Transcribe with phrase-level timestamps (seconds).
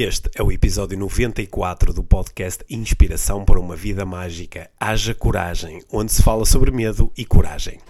[0.00, 4.70] Este é o episódio 94 do podcast Inspiração para uma Vida Mágica.
[4.78, 7.80] Haja coragem, onde se fala sobre medo e coragem.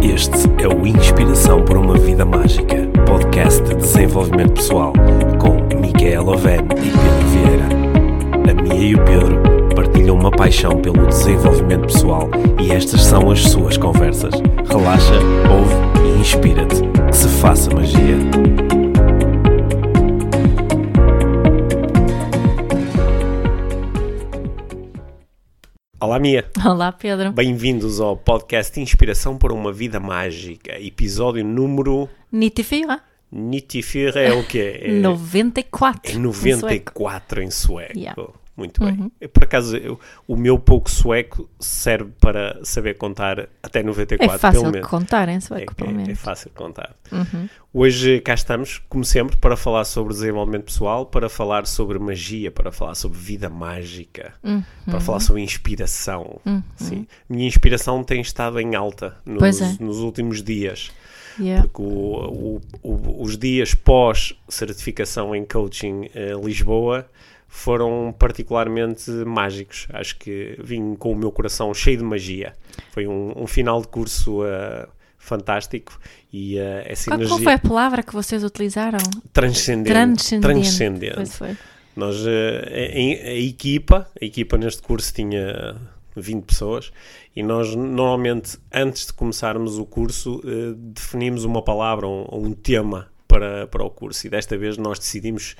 [0.00, 4.92] Este é o Inspiração para uma Vida Mágica, podcast de desenvolvimento pessoal,
[5.40, 7.68] com Micaela Oven e Pedro Vieira.
[8.52, 9.42] A Mia e o Pedro
[9.74, 12.30] partilham uma paixão pelo desenvolvimento pessoal
[12.62, 14.32] e estas são as suas conversas.
[14.68, 15.18] Relaxa,
[15.50, 15.74] ouve
[16.06, 17.03] e inspira-te.
[17.14, 18.16] Que se faça magia.
[26.00, 26.44] Olá, Mia.
[26.66, 27.30] Olá, Pedro.
[27.30, 32.08] Bem-vindos ao podcast Inspiração para uma Vida Mágica, episódio número.
[32.32, 33.06] 94.
[33.30, 34.80] 94 é o quê?
[34.82, 36.16] É, 94.
[36.16, 37.96] é 94 em sueco.
[37.96, 38.20] Yeah.
[38.56, 39.10] Muito bem.
[39.20, 44.38] Eu, Por acaso, eu- o meu pouco sueco serve para saber contar até 94, É
[44.38, 44.90] fácil pelo de menos.
[44.90, 46.08] contar em É, sueco, pelo é- é menos.
[46.10, 46.16] Uhum.
[46.24, 46.94] fácil de contar.
[47.72, 52.70] Hoje cá estamos, como sempre, para falar sobre desenvolvimento pessoal, para falar sobre magia, para
[52.70, 54.62] falar sobre vida mágica, Uhum.
[54.86, 56.40] para falar sobre inspiração.
[56.76, 57.08] Sim.
[57.28, 59.76] Minha inspiração tem estado em alta nos, é.
[59.80, 60.92] nos últimos dias.
[61.40, 61.62] Yeah.
[61.66, 67.06] Porque o- o- o- os dias pós-certificação em coaching eh, Lisboa
[67.54, 69.86] foram particularmente mágicos.
[69.92, 72.52] Acho que vim com o meu coração cheio de magia.
[72.90, 75.96] Foi um, um final de curso eh, fantástico
[76.32, 78.98] e eh, essa Qual, qual energia foi a palavra que vocês utilizaram?
[79.32, 79.88] transcendente.
[79.92, 80.52] Transcendente.
[80.52, 81.14] transcendente.
[81.14, 81.56] Pois foi.
[81.94, 85.76] Nós, eh, em- a, equipa, a equipa neste curso tinha
[86.16, 86.90] 20 pessoas
[87.36, 90.42] e nós normalmente, antes de começarmos o curso,
[90.76, 94.98] definimos uma palavra ou um, um tema para, para o curso e desta vez nós
[94.98, 95.54] decidimos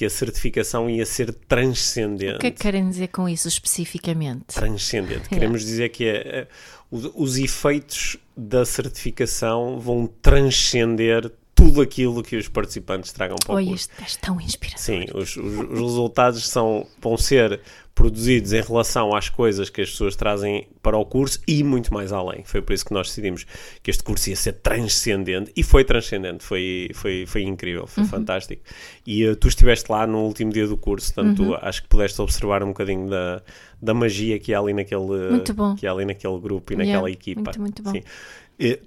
[0.00, 2.36] que a certificação ia ser transcendente.
[2.36, 4.54] O que é que querem dizer com isso especificamente?
[4.54, 5.28] Transcendente.
[5.28, 6.48] Queremos dizer que é, é,
[6.90, 11.30] os, os efeitos da certificação vão transcender
[11.64, 13.88] tudo aquilo que os participantes tragam para o Oi, curso.
[14.00, 14.80] é tão inspirador.
[14.82, 17.60] Sim, os, os- os resultados são, vão ser
[17.94, 22.12] produzidos em relação às coisas que as pessoas trazem para o curso e muito mais
[22.12, 22.42] além.
[22.44, 23.44] Foi por isso que nós decidimos
[23.82, 27.86] que este curso ia ser transcendente e foi transcendente, foi, foi, foi incrível, Uhum.
[27.88, 28.62] foi fantástico.
[29.06, 31.54] E uh, tu estiveste lá no último dia do curso, portanto Uhum.
[31.60, 33.42] acho que pudeste observar um bocadinho da,
[33.82, 35.42] da magia que há ali naquele,
[35.78, 37.40] que há ali naquele grupo e Yeah, naquela equipa.
[37.42, 37.92] muito, muito bom.
[37.92, 38.02] Sim.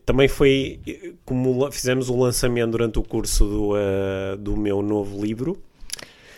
[0.06, 0.80] Também foi
[1.26, 5.58] como fizemos o lançamento durante o curso do, eh, do meu novo livro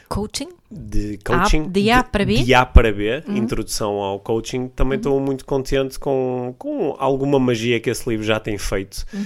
[0.07, 0.49] Coaching?
[0.69, 2.35] de coaching de A para B?
[2.35, 2.43] Uhum.
[2.43, 4.67] de A para B, introdução ao coaching.
[4.67, 9.05] Também estou muito contente com, com alguma magia que esse livro já tem feito.
[9.13, 9.25] Uhum.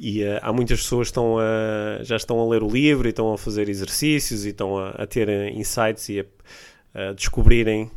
[0.00, 3.10] E eh, há muitas pessoas que estão a, já estão a ler o livro e
[3.10, 6.24] estão a fazer exercícios e estão a, a ter eh, insights e a,
[7.08, 7.90] a descobrirem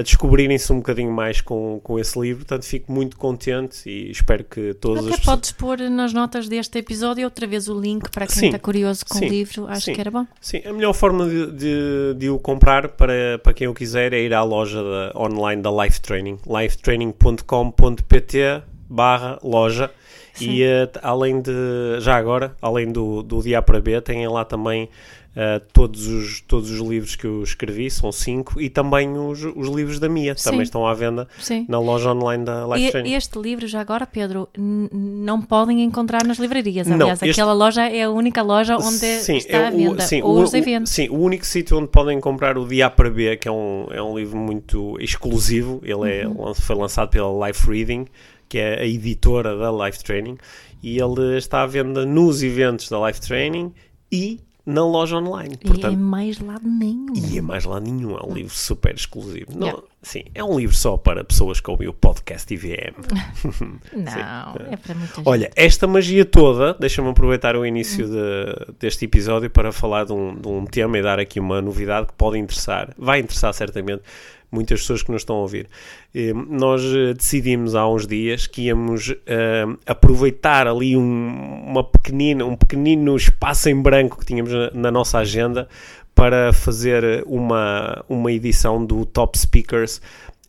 [0.00, 4.42] a descobrirem-se um bocadinho mais com, com esse livro, portanto fico muito contente e espero
[4.44, 8.10] que todas Até as pessoas podes pôr nas notas deste episódio outra vez o link
[8.10, 9.66] para quem Sim, está curioso com sim, o livro.
[9.68, 9.92] Acho sim.
[9.92, 10.26] que era bom.
[10.40, 14.20] Sim, a melhor forma de, de, de o comprar para, para quem o quiser é
[14.20, 19.90] ir à loja da- online da Life Training, lifetraining.com.pt barra loja
[20.34, 20.50] Sim.
[20.50, 21.50] e t- além de,
[22.00, 24.88] já agora, além do, do dia para B, têm lá também
[25.36, 29.68] eh, todos, os, todos os livros que eu escrevi, são cinco, e também os, os
[29.68, 30.44] livros da Mia, Sim.
[30.50, 31.64] também estão à venda Sim.
[31.68, 33.14] na loja online da Life E-.
[33.14, 34.48] Este livro, já agora, Pedro,
[34.92, 36.86] não podem encontrar nas livrarias.
[36.86, 39.76] Não, Aliás, este- aquela loja é a única loja onde Sim, está é à o-
[39.76, 40.02] venda.
[40.02, 40.90] sim, ou o- os eventos.
[40.92, 44.02] sim, o único sítio onde podem comprar o Dia para B, que é um, é
[44.02, 46.54] um livro muito exclusivo, ele é, Uhum.
[46.54, 48.06] foi lançado pela Life Reading,
[48.50, 50.36] que é a editora da Life Training,
[50.82, 53.72] e ele está à venda nos eventos da Life Training
[54.12, 55.54] e na loja online.
[55.60, 57.12] E em Portanto, mais lado nenhum.
[57.16, 59.46] e é mais lá nenhum, é um livro super exclusivo.
[59.56, 59.82] Não, Yeah.
[60.02, 62.94] Sim, é um livro só para pessoas que ouvem o podcast IVM.
[63.92, 65.28] Não, é para muita gente.
[65.28, 70.34] Olha, esta magia toda, deixa-me aproveitar o início de- deste episódio para falar de um,
[70.34, 74.02] de um tema e dar aqui uma novidade que pode interessar, vai interessar certamente
[74.50, 75.68] muitas pessoas que nos estão a ouvir.
[76.14, 82.44] Eh, Nós eh, decidimos há uns dias que íamos eh, aproveitar ali um, uma pequenina,
[82.44, 85.68] um pequenino espaço em branco que tínhamos na, na nossa agenda
[86.14, 90.02] para fazer uma, uma edição do Top Speakers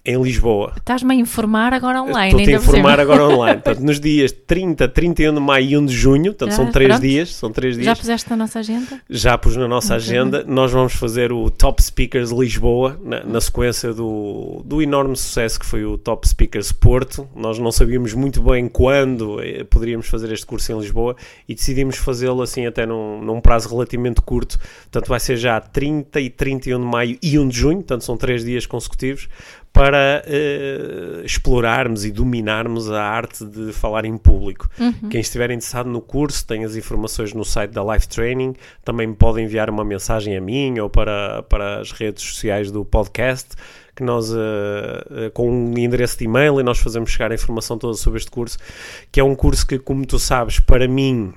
[0.03, 0.74] em Lisboa.
[0.77, 2.30] Estás-me a informar agora online.
[2.30, 3.62] Estou-te a informar agora online.
[3.62, 7.01] Portanto, nos dias 30, 31 de maio e 1 de junho, portanto, são três pronto.
[7.01, 7.86] dias, são três dias.
[7.86, 9.01] Já puseste na nossa agenda?
[9.09, 10.44] Já pus na nossa agenda.
[10.48, 15.65] Nós vamos fazer o Top Speakers Lisboa, na, na sequência do, do enorme sucesso que
[15.65, 17.27] foi o Top Speakers Porto.
[17.36, 21.15] Nós não sabíamos muito bem quando eh, poderíamos fazer este curso em Lisboa
[21.48, 24.57] e decidimos fazê-lo assim até num, num prazo relativamente curto.
[24.83, 28.18] Portanto, vai ser já 30 e 31 de maio e 1 de junho, portanto, são
[28.18, 29.27] três dias consecutivos
[29.73, 34.69] para uh, explorarmos e dominarmos a arte de falar em público.
[34.77, 35.09] Uhum.
[35.09, 38.53] Quem estiver interessado no curso tem as informações no site da Life Training,
[38.83, 43.50] também pode enviar uma mensagem a mim ou para, para as redes sociais do podcast,
[43.95, 47.77] que nós, uh, uh, com um endereço de e-mail, e nós fazemos chegar a informação
[47.77, 48.57] toda sobre este curso,
[49.12, 51.33] que é um curso que, como tu sabes, para mim,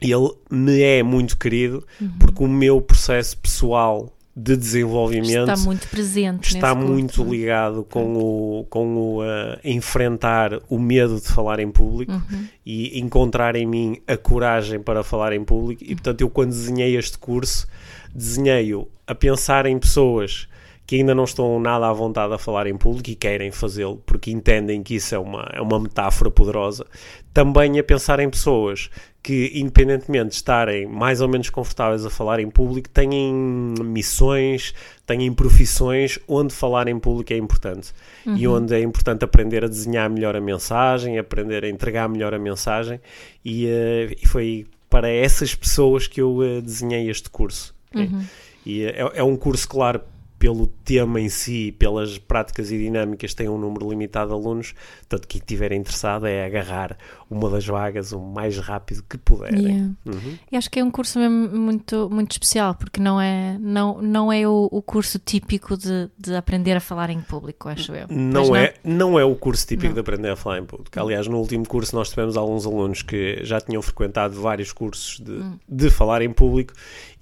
[0.00, 2.10] ele me é muito querido, Uhum.
[2.18, 6.54] porque o meu processo pessoal de desenvolvimento Está muito presente.
[6.54, 7.30] está muito curso.
[7.30, 12.46] ligado com o, com o uh, enfrentar o medo de falar em público Uhum.
[12.64, 15.84] e encontrar em mim a coragem para falar em público.
[15.84, 17.66] E portanto, eu quando desenhei este curso,
[18.14, 20.48] desenhei-o a pensar em pessoas
[20.86, 24.30] que ainda não estão nada à vontade a falar em público e querem fazê-lo porque
[24.30, 26.86] entendem que isso é uma, é uma metáfora poderosa.
[27.32, 28.90] Também a pensar em pessoas
[29.22, 33.32] que, independentemente de estarem mais ou menos confortáveis a falar em público, têm
[33.80, 34.74] missões,
[35.06, 37.92] têm profissões onde falar em público é importante
[38.26, 42.38] e onde é importante aprender a desenhar melhor a mensagem, aprender a entregar melhor a
[42.38, 43.00] mensagem
[43.44, 47.74] e, eh, e foi para essas pessoas que eu eh, desenhei este curso.
[47.94, 48.24] Uhum.
[48.66, 50.02] E é, é um curso, claro,
[50.42, 55.28] pelo tema em si, pelas práticas e dinâmicas, tem um número limitado de alunos, portanto,
[55.28, 56.98] quem estiver interessado é agarrar
[57.30, 59.62] uma das vagas o mais rápido que puderem.
[59.62, 59.90] Yeah.
[60.04, 60.38] Uhum.
[60.50, 64.32] E acho que é um curso mesmo muito, muito especial, porque não é, não, não
[64.32, 68.08] é o, o curso típico de, de aprender a falar em público, acho eu.
[68.08, 69.94] Pois Não é, não é o curso típico Não.
[69.94, 70.98] de aprender a falar em público.
[70.98, 75.30] Aliás, no último curso nós tivemos alguns alunos que já tinham frequentado vários cursos de,
[75.30, 75.56] Hum.
[75.68, 76.72] de falar em público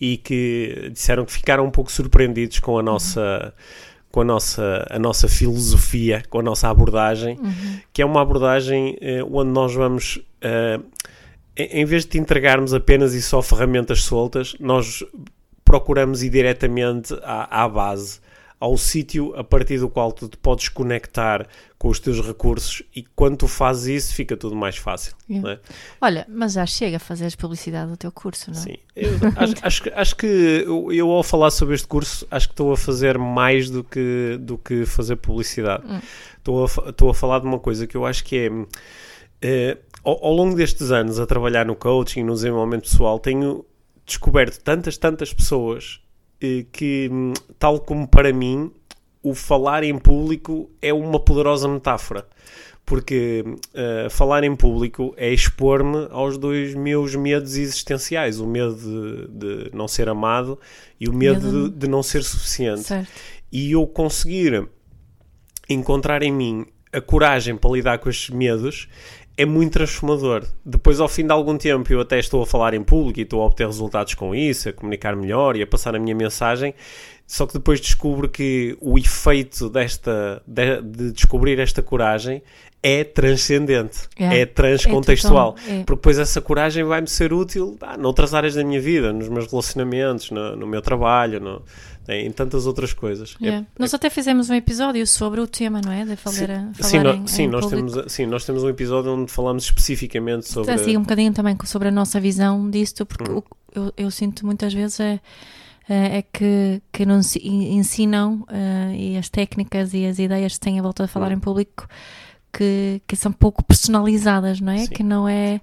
[0.00, 3.09] e que disseram que ficaram um pouco surpreendidos com a nossa
[4.10, 7.78] com a nossa, a nossa filosofia, com a nossa abordagem, Uhum.
[7.92, 10.80] que é uma abordagem eh, onde nós vamos, eh,
[11.56, 15.04] em em vez de te entregarmos apenas e só ferramentas soltas, nós
[15.64, 18.18] procuramos ir diretamente à, à base,
[18.60, 21.46] ao sítio a partir do qual tu te podes conectar
[21.78, 25.14] com os teus recursos e quando tu fazes isso fica tudo mais fácil.
[25.26, 25.58] Não é?
[25.98, 28.62] Olha, mas já chega a fazeres publicidade do teu curso, não é?
[28.62, 30.26] Sim, eu acho, acho, que- acho que
[30.66, 34.36] eu, eu, ao falar sobre este curso acho que estou a fazer mais do que,
[34.38, 35.82] do que fazer publicidade.
[35.90, 35.98] Hum.
[36.36, 38.50] Estou, a, estou a falar de uma coisa que eu acho que é
[39.40, 43.64] eh, ao, ao longo destes anos a trabalhar no coaching, no desenvolvimento pessoal, tenho
[44.04, 46.00] descoberto tantas, tantas pessoas
[46.72, 48.72] que, hum, tal como para mim,
[49.22, 52.26] o falar em público é uma poderosa metáfora.
[52.84, 59.28] Porque eh, falar em público é expor-me aos dois meus medos existenciais: o medo de,
[59.28, 60.58] de não ser amado
[60.98, 62.82] e o medo, Medo de, de não ser suficiente.
[62.82, 63.08] Certo.
[63.52, 64.66] E eu conseguir
[65.68, 68.88] encontrar em mim a coragem para lidar com estes medos
[69.40, 70.44] é muito transformador.
[70.64, 73.42] Depois, ao fim de algum tempo, eu até estou a falar em público e estou
[73.42, 76.74] a obter resultados com isso, a comunicar melhor e a passar a minha mensagem.
[77.26, 82.42] Só que depois descubro que o efeito desta de, de descobrir esta coragem
[82.82, 84.40] é transcendente, É.
[84.40, 85.52] é transcontextual.
[85.52, 85.84] total, é.
[85.84, 89.46] Porque depois essa coragem vai-me ser útil ah, noutras áreas da minha vida, nos meus
[89.50, 91.62] relacionamentos, no, no meu trabalho, no-
[92.16, 93.36] em tantas outras coisas.
[93.40, 93.66] É- Yeah.
[93.78, 96.04] Nós até fizemos um episódio sobre o tema, não é?
[96.04, 96.36] De falar,
[96.74, 97.90] falar Sim, em, sim, em nós público.
[97.92, 100.70] temos, sim, nós temos um episódio onde falamos especificamente sobre.
[100.72, 103.38] Assim, um bocadinho também sobre a nossa visão disto, porque Hum.
[103.38, 105.20] o- eu, eu sinto muitas vezes é,
[105.88, 110.78] é é que, que não ensinam eh, e as técnicas e as ideias que têm
[110.78, 111.34] a volta de falar Hum.
[111.34, 111.88] em público
[112.52, 114.78] que, que são pouco personalizadas, não é?
[114.86, 114.88] Sim.
[114.88, 115.60] Que não é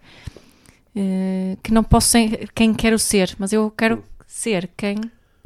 [0.95, 4.03] eh, que não posso ser quem quero ser, mas eu quero Hum.
[4.25, 4.95] ser quem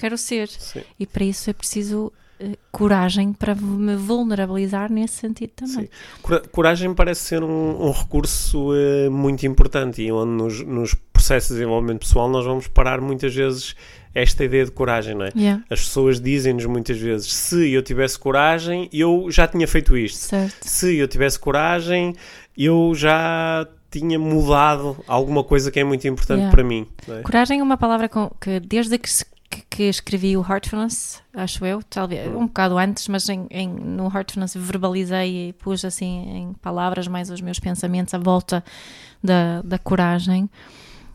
[0.01, 5.51] quero ser Sim, e para isso é preciso eh, coragem para me vulnerabilizar nesse sentido
[5.55, 5.83] também.
[5.85, 5.89] sim.
[6.21, 11.49] Cora- Coragem parece ser um, um recurso eh, muito importante e onde nos, nos processos
[11.49, 13.75] de desenvolvimento pessoal nós vamos parar muitas vezes
[14.13, 15.31] esta ideia de coragem, não é?
[15.35, 20.17] Yeah, As pessoas dizem-nos muitas vezes: se eu tivesse coragem, eu já tinha feito isto.
[20.17, 20.67] certo.
[20.67, 22.13] Se eu tivesse coragem,
[22.57, 26.53] eu já tinha mudado alguma coisa que é muito importante Yeah.
[26.55, 26.87] para mim.
[27.07, 27.21] é?
[27.21, 31.63] Coragem é uma palavra com- que desde que, se- que- que escrevi o Heartfulness, acho
[31.65, 36.53] eu, talvez um bocado antes, mas em, em- no Heartfulness verbalizei e pus assim em
[36.61, 38.63] palavras mais os meus pensamentos à volta
[39.23, 40.49] da, da coragem.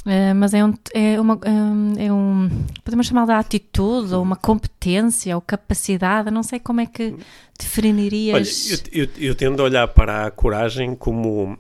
[0.09, 2.49] Eh, mas é, um, é, uma, hum, é um.
[2.85, 7.17] Podemos chamar de atitude, ou uma competência, ou capacidade, não sei como é que Olha,
[7.59, 8.71] definirias.
[8.93, 11.59] eu, eu, eu tendo a olhar para a coragem como.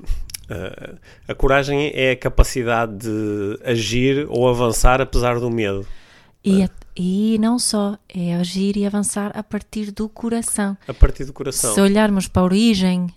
[0.48, 0.94] ah,
[1.26, 5.84] a coragem é a capacidade de agir ou avançar apesar do medo.
[6.44, 10.76] E, a- e não só, é agir e avançar a partir do coração.
[10.86, 11.74] A partir do coração.
[11.74, 13.08] Se olharmos para a origem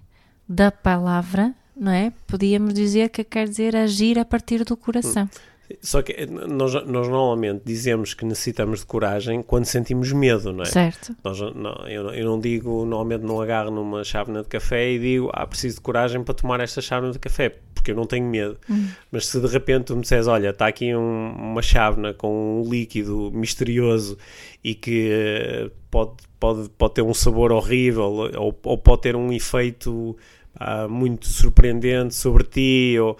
[0.48, 2.12] da palavra, não é?
[2.28, 5.30] Podíamos dizer que quer dizer agir a partir do coração.
[5.82, 10.66] Só que nós, nós normalmente dizemos que necessitamos de coragem quando sentimos medo, não é?
[10.66, 11.16] Certo.
[11.24, 15.30] Nós, não, eu, eu não digo, normalmente não agarro numa chávena de café e digo,
[15.32, 17.56] ah, preciso de coragem para tomar esta chávena de café,
[17.90, 18.58] porque eu não tenho medo.
[18.70, 18.88] Hum.
[19.12, 22.70] Mas se de repente tu me disseres, olha, está aqui um- uma chávena com um
[22.70, 24.18] líquido misterioso
[24.64, 28.04] e que eh, pode, pode, pode ter um sabor horrível
[28.38, 30.16] ou, ou pode ter um efeito
[30.56, 33.18] ah, muito surpreendente sobre ti ou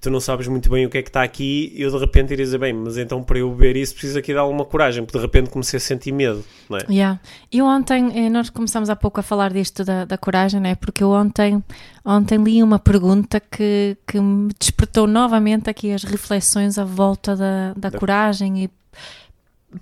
[0.00, 2.32] tu não sabes muito bem o que é que está aqui e eu de repente
[2.32, 5.18] iria dizer, bem, mas então para eu beber isso preciso aqui de alguma coragem, porque
[5.18, 6.86] de repente comecei a sentir medo, não é?
[6.88, 7.20] Yeah.
[7.50, 10.74] E ontem, eh, nós começamos há pouco a falar disto da, da coragem, né?
[10.76, 11.62] porque eu ontem,
[12.04, 17.74] ontem li uma pergunta que, que me despertou novamente aqui as reflexões à volta da,
[17.74, 18.70] da coragem e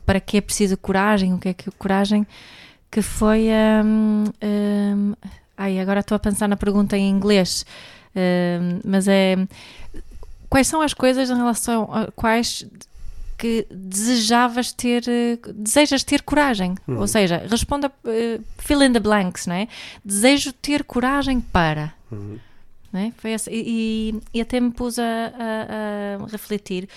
[0.05, 2.27] para que é preciso coragem, o que é que coragem,
[2.91, 3.49] que foi.
[3.85, 5.15] hum, hum,
[5.57, 7.65] ai, agora estou a pensar na pergunta em inglês,
[8.15, 9.37] hum, mas é.
[10.49, 12.67] Quais são as coisas em relação a quais
[13.39, 16.75] que desejavas ter, eh, desejas ter coragem?
[16.89, 16.99] Uhum.
[17.01, 19.69] Ou seja, responda, eh, fill in the blanks, não é?
[20.05, 21.93] Desejo ter coragem para.
[22.11, 22.39] Uhum.
[22.93, 23.13] não é?
[23.19, 26.89] Foi essa, e, e- até me pus a, a- a refletir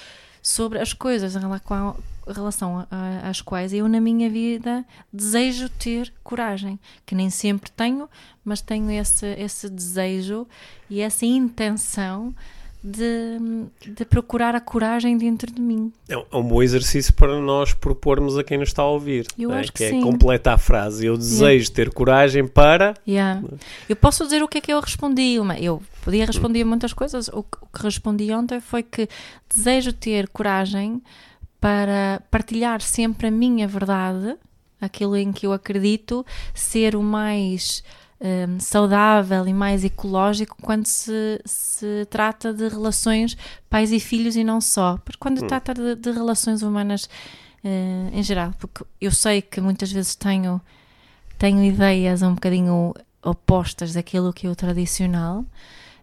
[0.41, 2.88] sobre as coisas em relação, relação
[3.24, 8.08] às quais eu na minha vida desejo ter coragem, que nem sempre tenho,
[8.46, 10.48] mas tenho esse, esse desejo
[10.89, 12.34] e essa intenção
[12.82, 13.38] de,
[13.86, 15.92] de procurar a coragem dentro de mim.
[16.08, 19.28] É um- é um bom exercício para nós propormos a quem nos está a ouvir.
[19.38, 19.60] Eu é?
[19.60, 20.02] acho que é sim.
[20.02, 21.06] completa a frase.
[21.06, 22.94] Eu desejo ter coragem para.
[23.08, 23.42] Yeah.
[23.88, 25.36] Eu posso dizer o que é que eu respondi.
[25.60, 27.28] Eu podia responder muitas coisas.
[27.30, 29.10] Que, o que respondi ontem foi que
[29.54, 31.02] desejo ter coragem
[31.60, 34.38] para partilhar sempre a minha verdade,
[34.80, 37.84] aquilo em que eu acredito, ser o mais
[38.22, 43.38] hum, saudável e mais ecológico quando se, se trata de relações
[43.70, 44.98] pais e filhos e não só.
[45.04, 47.10] Porque quando trata de, de relações humanas
[47.64, 50.62] eh, em geral, porque eu sei que muitas vezes tenho
[51.38, 55.46] tenho ideias um bocadinho opostas daquilo que é o tradicional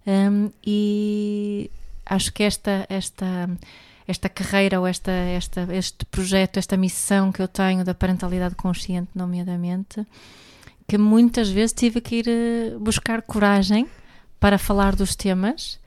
[0.06, 1.70] hum, e
[2.04, 3.48] acho que esta esta
[4.08, 9.10] esta carreira ou esta, esta este projeto esta missão que eu tenho da parentalidade consciente
[9.14, 10.06] nomeadamente
[10.86, 13.86] que muitas vezes tive que ir eh, buscar coragem
[14.38, 15.80] para falar dos temas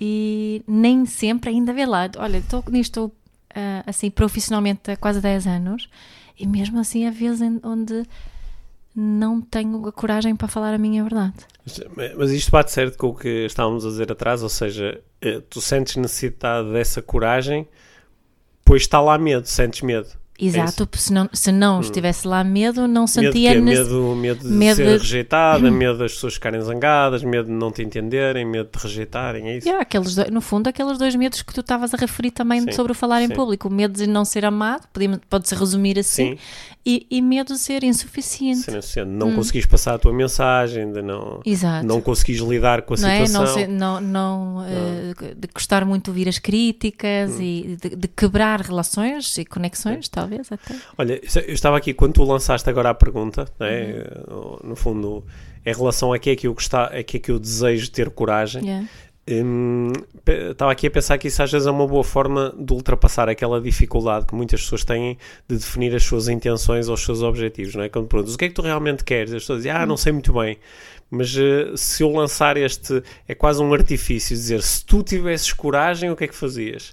[0.00, 3.12] e nem sempre ainda vê lá olha estou nisto
[3.54, 5.88] ah, assim profissionalmente há quase 10 anos
[6.38, 8.04] e mesmo assim há vezes onde
[8.94, 11.34] não tenho a coragem para falar a minha verdade.
[12.16, 15.60] Mas isto bate certo com o que estávamos a dizer atrás, ou seja, eh, tu
[15.60, 17.66] sentes necessidade dessa coragem,
[18.64, 20.08] pois está lá medo, sentes medo.
[20.40, 24.48] Exato, se não, se não estivesse lá medo, não Medo, sentia nece- medo, medo de
[24.52, 28.68] medo ser de- rejeitada, medo das pessoas ficarem zangadas, medo de não te entenderem, medo
[28.74, 29.68] de rejeitarem, é isso?
[29.68, 32.72] Yeah, aqueles dois- no fundo, aqueles dois medos que tu estavas a referir também Sim,
[32.72, 33.34] sobre o falar em sim.
[33.34, 33.68] público.
[33.68, 34.88] O medo de não ser amado,
[35.30, 36.38] pode-se resumir assim, Sim,
[36.84, 38.60] e, e medo de ser insuficiente.
[38.62, 41.86] sendo assim, não conseguis passar a tua mensagem, não, Exato.
[41.86, 43.24] não conseguis lidar com a não é?
[43.26, 43.42] situação.
[43.44, 47.40] Não, ser- não, não, eh, de gostar muito de ouvir as críticas Hum.
[47.42, 50.74] e de, de quebrar relações e conexões, talvez até.
[50.98, 54.58] Olha, eu estava aqui quando tu lançaste agora a pergunta, né, Uhum.
[54.70, 55.24] no fundo,
[55.64, 58.10] em relação a que é que eu gostar, a que é que eu desejo ter
[58.10, 58.62] coragem.
[58.64, 58.88] Yeah.
[59.28, 59.92] Hum,
[60.50, 63.60] estava aqui a pensar que isso às vezes é uma boa forma de ultrapassar aquela
[63.60, 65.16] dificuldade que muitas pessoas têm
[65.48, 67.88] de definir as suas intenções ou os seus objetivos, não é?
[67.88, 70.12] Quando perguntas o que é que tu realmente queres, as pessoas dizem, ah, não sei
[70.12, 70.58] muito bem.
[71.14, 76.10] Mas eh, se eu lançar este, é quase um artifício, dizer, se tu tivesses coragem,
[76.10, 76.90] o que é que fazias?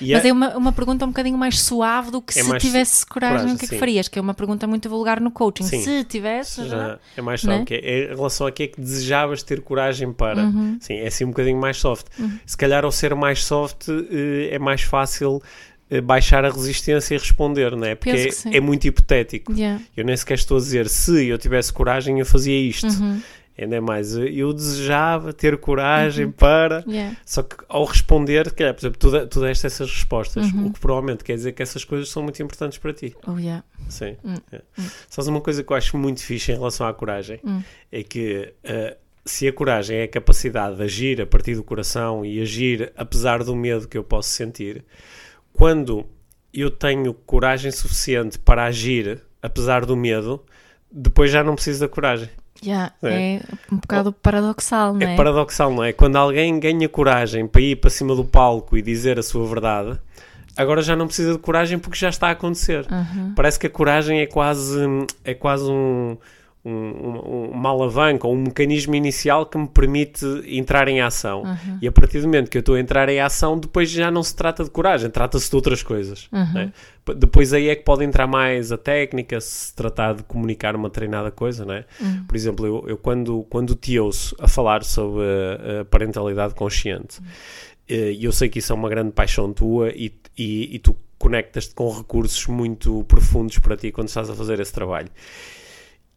[0.00, 2.48] E Mas é- é uma, uma pergunta um bocadinho mais suave do que É se
[2.48, 3.78] mais tivesse coragem, coragem, o que é que sim.
[3.78, 4.08] farias?
[4.08, 5.64] Que é uma pergunta muito vulgar no coaching.
[5.64, 5.82] Sim.
[5.82, 6.76] Se tivesse, já.
[6.78, 9.60] já é mais soft, que é, é em relação a que é que desejavas ter
[9.60, 10.44] coragem para.
[10.44, 10.78] Uhum.
[10.80, 12.06] Sim, é assim um bocadinho mais soft.
[12.46, 15.42] Se calhar ao ser mais soft eh, é mais fácil
[15.90, 17.94] eh, baixar a resistência e responder, não é?
[17.94, 19.52] Porque é, é muito hipotético.
[19.52, 19.82] Yeah.
[19.96, 22.86] Eu nem sequer estou a dizer se eu tivesse coragem eu fazia isto.
[22.86, 23.20] Uhum.
[23.60, 26.84] Ainda é mais, eu desejava ter coragem para.
[26.86, 27.16] Yeah.
[27.26, 30.66] Só que ao responder, calhar, por exemplo, tu, tu deste essas respostas, Uhum.
[30.66, 33.16] o que provavelmente quer dizer que essas coisas são muito importantes para ti.
[33.26, 33.64] Oh, yeah.
[33.88, 34.16] Sim.
[34.24, 34.60] Hum, É.
[35.08, 37.40] Sabes uma coisa que eu acho muito fixe em relação à coragem?
[37.44, 37.60] Hum.
[37.90, 42.24] É que eh, se a coragem é a capacidade de agir a partir do coração
[42.24, 44.84] e agir apesar do medo que eu posso sentir,
[45.52, 46.06] quando
[46.54, 50.44] eu tenho coragem suficiente para agir apesar do medo,
[50.90, 52.28] depois já não preciso da coragem.
[52.64, 52.92] Yeah.
[53.02, 53.36] É.
[53.36, 55.14] É um bocado paradoxal, não é?
[55.14, 55.92] É paradoxal, não é?
[55.92, 59.98] Quando alguém ganha coragem para ir para cima do palco e dizer a sua verdade,
[60.56, 62.86] agora já não precisa de coragem porque já está a acontecer.
[62.90, 63.32] Uhum.
[63.34, 64.78] Parece que a coragem é quase,
[65.24, 66.16] é quase um,
[66.68, 71.42] um, uma alavanca ou um mecanismo inicial que me permite entrar em ação.
[71.42, 71.78] Uhum.
[71.80, 74.22] E a partir do momento que eu estou a entrar em ação, depois já não
[74.22, 76.28] se trata de coragem, trata-se de outras coisas.
[76.32, 76.52] Uhum.
[76.52, 76.72] né?
[77.16, 81.30] Depois aí é que pode entrar mais a técnica, se tratar de comunicar uma treinada
[81.30, 81.84] coisa, né?
[82.00, 82.24] Uhum.
[82.24, 87.20] Por exemplo, eu, eu quando, quando te ouço a falar sobre a, a parentalidade consciente,
[87.88, 90.94] eh, e eu sei que isso é uma grande paixão tua e, e, e tu
[91.18, 95.08] conectas-te com recursos muito profundos para ti quando estás a fazer esse trabalho.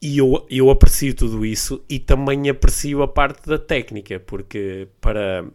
[0.01, 5.46] E eu, eu aprecio tudo isso e também aprecio a parte da técnica, porque para,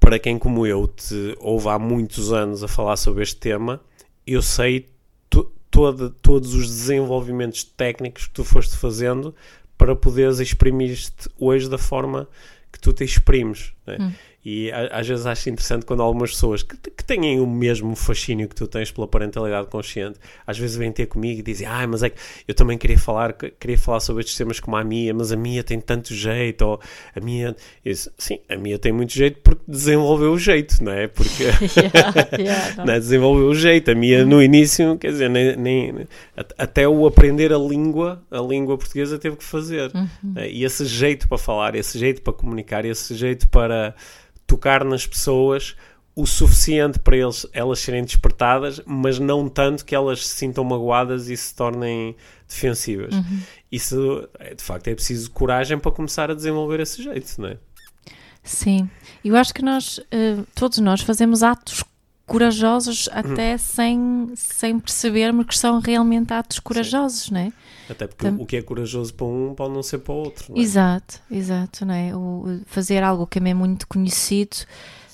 [0.00, 3.80] para quem como eu te ouve há muitos anos a falar sobre este tema,
[4.26, 4.88] eu sei
[5.30, 9.32] to, todo, todos os desenvolvimentos técnicos que tu foste fazendo
[9.78, 12.28] para poderes exprimir-te hoje da forma
[12.72, 13.72] que tu te exprimes.
[13.86, 13.98] né?
[14.00, 14.12] Hum.
[14.44, 18.56] E às vezes acho interessante quando algumas pessoas que, que têm o mesmo fascínio que
[18.56, 22.10] tu tens pela parentalidade consciente, às vezes vêm ter comigo e dizem, ah, mas é
[22.10, 22.16] que
[22.48, 25.62] eu também queria falar, queria falar sobre estes temas como a Mia, mas a Mia
[25.62, 26.80] tem tanto jeito, ou
[27.14, 27.20] a
[27.84, 31.06] disse, Sim, a Mia tem muito jeito porque desenvolveu o jeito, não é?
[31.06, 31.44] Porque
[31.78, 32.84] Yeah, yeah, não.
[32.86, 33.90] né, desenvolveu o jeito.
[33.90, 36.06] A minha no início, quer dizer, nem, nem-
[36.36, 39.90] at- até o aprender a língua, a língua portuguesa teve que fazer.
[39.94, 40.08] Uhum.
[40.34, 43.94] né, E esse jeito para falar, esse jeito para comunicar, esse jeito para
[44.52, 45.74] tocar nas pessoas
[46.14, 51.30] o suficiente para eles, elas serem despertadas, mas não tanto que elas se sintam magoadas
[51.30, 52.14] e se tornem
[52.46, 53.14] defensivas.
[53.14, 53.40] Uhum.
[53.70, 57.56] Isso, é, de facto, é preciso coragem para começar a desenvolver esse jeito, não é?
[58.44, 58.90] Sim,
[59.24, 61.82] eu acho que nós, eh, todos nós, fazemos atos
[62.32, 67.52] corajosos até sem, sem percebermos que são realmente atos corajosos, não é?
[67.88, 70.52] Até porque Tam- o que é corajoso para um pode não ser para o outro.
[70.52, 70.60] Não é?
[70.60, 72.14] Exato, exato, não é?
[72.16, 74.56] O, fazer algo que é muito conhecido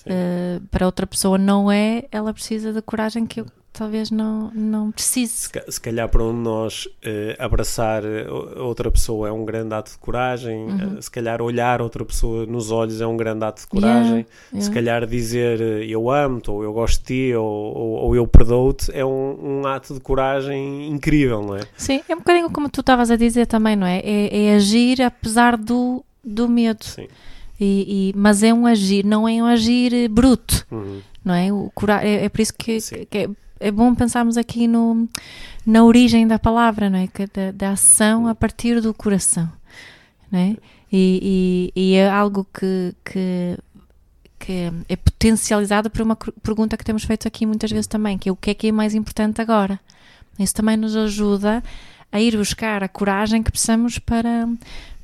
[0.07, 4.91] eh, para outra pessoa não é, ela precisa da coragem que eu talvez não, não
[4.91, 5.33] precise.
[5.33, 9.45] Se, ca- se calhar para um de nós eh, abraçar eh, outra pessoa é um
[9.45, 10.97] grande ato de coragem, Uhum.
[10.99, 14.29] eh, se calhar olhar outra pessoa nos olhos é um grande ato de coragem, Yeah,
[14.53, 14.75] se yeah.
[14.75, 19.05] calhar dizer eu amo-te, ou eu gosto de ti, ou, ou, ou eu perdoo-te é
[19.05, 21.61] um, um ato de coragem incrível, não é?
[21.77, 23.99] Sim, é um bocadinho como tu estavas a dizer também, não é?
[24.01, 26.85] É, é agir apesar do, do medo.
[26.85, 27.07] Sim.
[27.61, 31.01] E, e- mas é um agir, não é um agir bruto, Uhum.
[31.25, 31.53] não é?
[31.53, 33.05] O é, é por isso que, Sim.
[33.11, 33.29] que
[33.61, 35.09] é, bom pensarmos aqui no,
[35.67, 37.07] na origem da palavra, não é?
[37.07, 39.51] Que da, da ação a partir do coração,
[40.31, 40.57] não é?
[40.91, 43.59] E, e- e é algo que, que,
[44.39, 48.33] que é potencializado por uma pergunta que temos feito aqui muitas vezes também, que é
[48.33, 49.79] o que é que é mais importante agora?
[50.39, 51.63] Isso também nos ajuda
[52.11, 54.49] a ir buscar a coragem que precisamos para,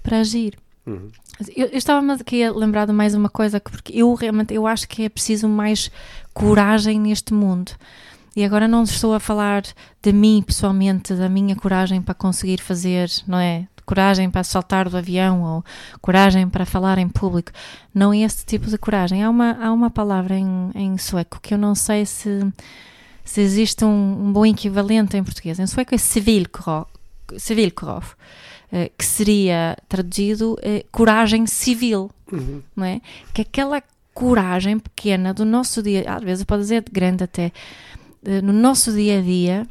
[0.02, 0.56] para agir.
[0.86, 1.08] Uhum.
[1.56, 4.66] Eu, eu estava aqui a lembrar de mais uma coisa, que- porque eu realmente eu
[4.66, 5.90] acho que é preciso mais
[6.32, 7.72] coragem neste mundo.
[8.36, 9.62] E agora não estou a falar
[10.02, 13.66] de mim pessoalmente, da minha coragem para conseguir fazer, não é?
[13.86, 15.64] Coragem para saltar do avião ou
[16.00, 17.52] coragem para falar em público.
[17.94, 19.22] Não é esse tipo de coragem.
[19.22, 22.40] Há uma, há uma palavra em, em sueco que eu não sei se,
[23.24, 25.58] se existe um, um bom equivalente em português.
[25.58, 26.86] Em sueco é civilkurov,
[27.36, 28.04] civilkurov
[28.72, 32.62] eh, que seria traduzido eh, coragem civil, Uhum.
[32.74, 33.00] não é?
[33.34, 33.82] Que aquela
[34.14, 37.52] coragem pequena do nosso dia, às vezes pode dizer grande até,
[38.42, 39.66] no nosso dia a dia,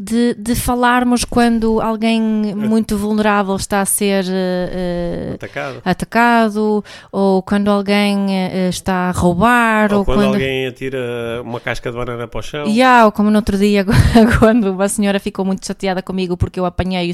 [0.00, 5.82] de, de falarmos quando alguém muito vulnerável está a ser eh, eh, Atacado.
[5.84, 10.34] atacado, ou quando alguém eh, está a roubar, Ou ou, quando, quando.
[10.34, 12.66] alguém atira uma casca de banana para o chão.
[12.68, 13.84] Yeah, ou como no outro dia,
[14.38, 17.12] quando uma senhora ficou muito chateada comigo porque eu apanhei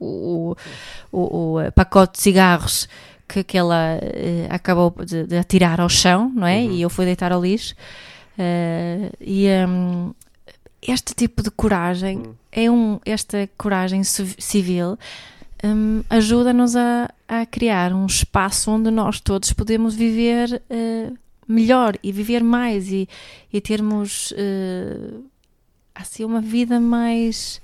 [0.00, 0.56] o,
[1.12, 2.88] o, o- eh, pacote de cigarros
[3.28, 6.58] que, que ela eh, acabou de, de atirar ao chão, não é?
[6.58, 6.72] Uhum.
[6.72, 7.76] E eu fui deitar ao lixo.
[8.38, 10.12] Eh, e hum,
[10.82, 12.34] este tipo de coragem, Uhum.
[12.52, 14.98] é um, esta coragem ci- civil,
[15.64, 21.10] hum, ajuda-nos a, a criar um espaço onde nós todos podemos viver eh,
[21.48, 23.08] melhor e viver mais e,
[23.52, 25.10] e termos eh,
[25.94, 27.60] assim uma vida mais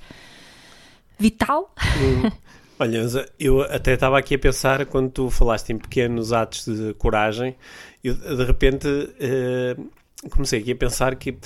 [1.18, 1.74] vital.
[1.98, 2.30] Hum.
[2.78, 3.02] Olha,
[3.38, 7.54] eu até estava aqui a pensar quando tu falaste em pequenos atos de coragem,
[8.02, 8.88] eu de repente
[9.20, 9.76] eh,
[10.28, 11.36] comecei aqui a pensar que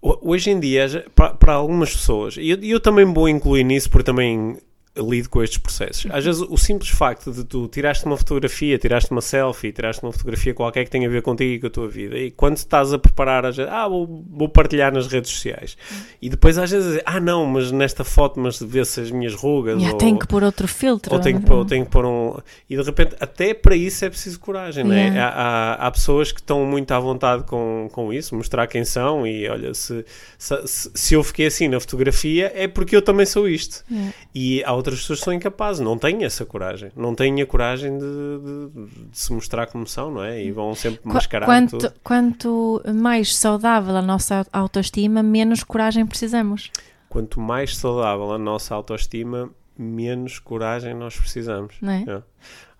[0.00, 3.90] ho- hoje em dia, para, para algumas pessoas, e eu, eu também vou incluir nisso
[3.90, 4.56] porque também
[4.96, 6.06] lido com estes processos.
[6.10, 10.12] Às vezes o simples facto de tu tiraste uma fotografia, tiraste uma selfie, tiraste uma
[10.12, 12.92] fotografia qualquer que tenha a ver contigo e com a tua vida, e quando estás
[12.92, 15.78] a preparar, às vezes, ah, vou, vou partilhar nas redes sociais,
[16.20, 19.92] e depois às vezes, ah, não, mas nesta foto, mas vê-se as minhas rugas, Já
[19.92, 21.14] ou, tenho que pôr outro filtro.
[21.14, 22.36] ou tenho, que pôr, ou tenho que pôr um.
[22.68, 25.08] E de repente, até para isso é preciso coragem, é?
[25.08, 25.26] Yeah.
[25.26, 29.26] Há, há, há pessoas que estão muito à vontade com, com isso, mostrar quem são,
[29.26, 30.04] e olha, se,
[30.36, 33.82] se, se- se eu fiquei assim na fotografia, é porque eu também sou isto.
[33.90, 34.12] Yeah.
[34.34, 37.96] E ao outras pessoas que são incapazes, não têm essa coragem, não têm a coragem
[37.98, 40.42] de, de- de se mostrar como são, não é?
[40.44, 41.92] E vão sempre Qu- mascarar quanto, tudo.
[42.02, 46.70] quanto mais saudável a nossa autoestima, menos coragem precisamos.
[47.08, 51.74] Quanto mais saudável a nossa autoestima, menos coragem nós precisamos.
[51.80, 52.04] Não é?
[52.08, 52.22] É.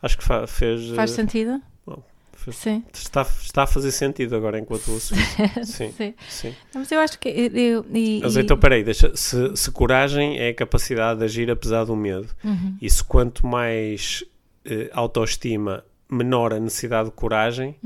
[0.03, 0.89] Acho que fa- fez.
[0.91, 1.61] Faz eh, sentido?
[2.51, 2.83] Sim.
[2.93, 5.21] está, está a fazer sentido agora enquanto assunto.
[5.65, 6.15] Sim, Sim.
[6.29, 6.55] sim.
[6.75, 7.29] Mas eu acho que.
[7.29, 11.85] Eu, e, Mas então, peraí, deixa, se, se coragem é a capacidade de agir apesar
[11.85, 12.77] do medo, Uhum.
[12.81, 14.25] e se quanto mais
[14.65, 17.77] eh, autoestima, menor a necessidade de coragem,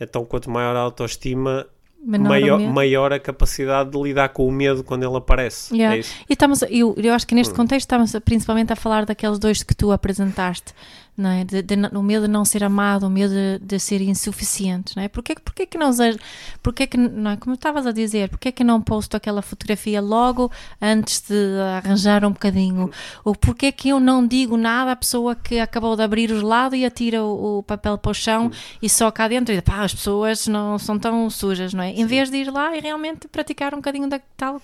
[0.00, 1.66] então quanto maior a autoestima,
[2.04, 2.10] Uhum.
[2.10, 5.72] Menor maior, maior a capacidade de lidar com o medo quando ele aparece.
[5.72, 5.94] Yeah.
[5.94, 6.12] É isso?
[6.28, 7.38] E estamos, eu, eu acho que Hum.
[7.38, 10.74] neste contexto estamos principalmente a falar daqueles dois que tu apresentaste,
[11.16, 11.44] não é?
[11.44, 15.02] De, de, o medo de não ser amado, o medo de, de ser insuficiente, não
[15.02, 15.08] é?
[15.08, 15.90] Porquê, porquê que não,
[16.62, 17.36] porquê que, não é?
[17.36, 21.34] como estavas a dizer, porquê que não posto aquela fotografia logo antes de
[21.76, 22.90] arranjar um bocadinho?
[23.24, 26.74] Ou porquê que eu não digo nada à pessoa que acabou de abrir o gelado
[26.74, 29.94] e atira o, o papel para o chão e só cá dentro e pá, as
[29.94, 31.90] pessoas não são tão sujas, não é?
[31.90, 34.60] Em vez de ir lá e realmente praticar um bocadinho da tal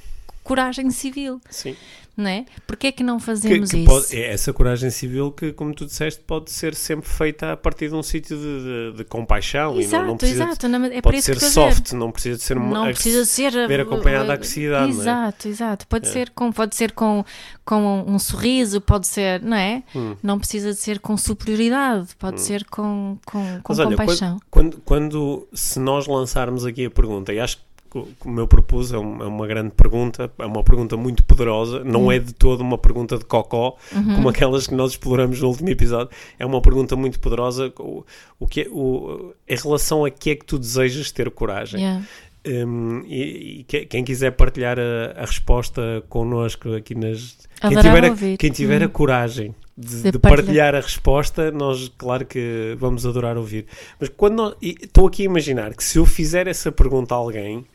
[0.48, 1.76] coragem civil, Sim.
[2.16, 2.44] não é?
[2.66, 3.86] Porquê é que não Que, fazemos que isso?
[3.86, 7.88] pode- é essa coragem civil que, como tu disseste, pode ser sempre feita a partir
[7.88, 10.68] de um sítio de, de- de compaixão Exato, e não, não precisa de- exato.
[10.68, 13.80] não, é pode ser que a soft, não precisa de ser Não precisa ser ver
[13.80, 15.02] acompanhado da agressividade, não é?
[15.02, 15.86] Exato, exato.
[15.86, 17.24] Pode ser com pode ser com,
[17.64, 19.82] com um sorriso, pode ser, não é?
[19.94, 20.16] Hum.
[20.22, 24.40] Não precisa de ser com superioridade, pode ser com, com, com Mas olha, compaixão.
[24.50, 28.48] Quando, quando, se nós lançarmos aqui a pergunta, e acho que o que o meu
[28.48, 32.12] propus é é uma grande pergunta, é uma pergunta muito poderosa, não Hum.
[32.12, 34.16] é de todo uma pergunta de cocó, Uhum.
[34.16, 38.04] como aquelas que nós exploramos no último episódio, é uma pergunta muito poderosa, o,
[38.40, 41.80] o que é- o, em relação a que é que tu desejas ter coragem.
[41.80, 42.04] Yeah.
[42.46, 47.36] Um, e, e que- quem quiser partilhar a, a resposta connosco aqui nas.
[47.60, 48.90] Quem tiver, a, quem tiver a Hum.
[48.90, 50.36] coragem de, De de partilhar.
[50.36, 53.66] partilhar a resposta, nós, claro que vamos adorar ouvir.
[54.00, 57.66] Mas quando estou aqui a imaginar que se eu fizer essa pergunta a alguém,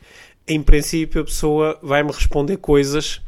[0.47, 3.21] em princípio a pessoa vai-me responder coisas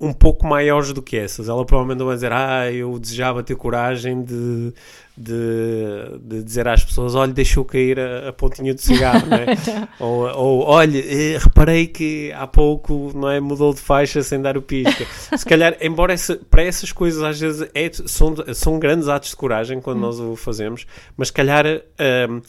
[0.00, 1.48] um pouco maiores do que essas.
[1.48, 4.72] Ela provavelmente vai dizer, ah, eu desejava ter coragem de,
[5.16, 9.46] de, de dizer às pessoas, olha, deixou cair a, a pontinha do cigarro, não é?
[9.98, 14.56] ou, ou, olha, eh, reparei que há pouco não é, mudou de faixa sem dar
[14.56, 15.04] o pisca.
[15.36, 19.36] Se calhar, embora essa- para essas coisas às vezes é- são, são grandes atos de
[19.36, 22.40] coragem quando nós o fazemos, mas se calhar ahm,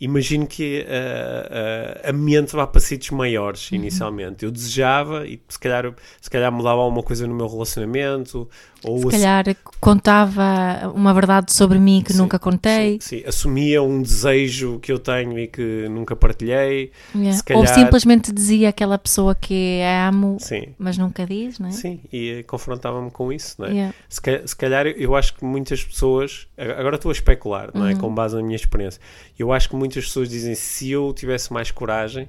[0.00, 4.44] imagino que ah, ah, a mente vá para sítios maiores inicialmente.
[4.44, 8.48] Eu desejava e se calhar, se calhar mudava alguma coisa no meu relacionamento
[8.84, 9.44] ou Se ass- calhar
[9.78, 12.98] contava uma verdade sobre mim que Sim, nunca contei.
[13.00, 16.90] Sim, sim, assumia um desejo que eu tenho e que nunca partilhei.
[17.14, 17.42] Yeah.
[17.44, 21.72] Calhar- Ou simplesmente dizia aquela pessoa que amo, Sim, mas nunca diz, não é?
[21.72, 23.70] sim, e confrontava-me com isso, não é?
[23.72, 23.94] Yeah.
[24.08, 27.92] Se, ca- se calhar eu acho que muitas pessoas, agora estou a especular, não é?
[27.92, 27.98] Uhum.
[28.00, 29.00] Com base na minha experiência,
[29.38, 32.28] eu acho que muitas pessoas dizem se eu tivesse mais coragem,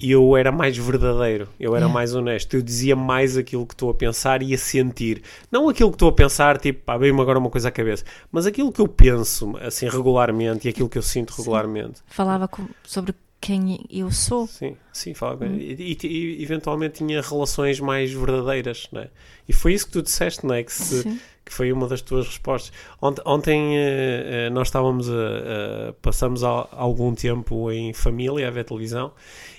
[0.00, 1.94] eu era mais verdadeiro, eu era Yeah.
[1.94, 5.22] mais honesto, eu dizia mais aquilo que estou a pensar e a sentir.
[5.50, 8.44] Não aquilo que estou a pensar, tipo, pá, veio-me agora uma coisa à cabeça, mas
[8.46, 12.00] aquilo que eu penso, assim, regularmente e aquilo que eu sinto regularmente.
[12.06, 14.46] Falava com- sobre quem eu sou.
[14.46, 15.56] Sim, sim, fala bem.
[15.56, 16.06] E, e-
[16.38, 19.08] e eventualmente tinha relações mais verdadeiras, não é?
[19.48, 20.62] E foi isso que tu disseste, não é?
[20.62, 21.18] Que, se- Sim.
[21.44, 22.72] que foi uma das tuas respostas.
[23.02, 25.12] Ont- Ontem, eh, nós estávamos a,
[25.88, 29.12] a- passamos al- algum tempo em família a ver televisão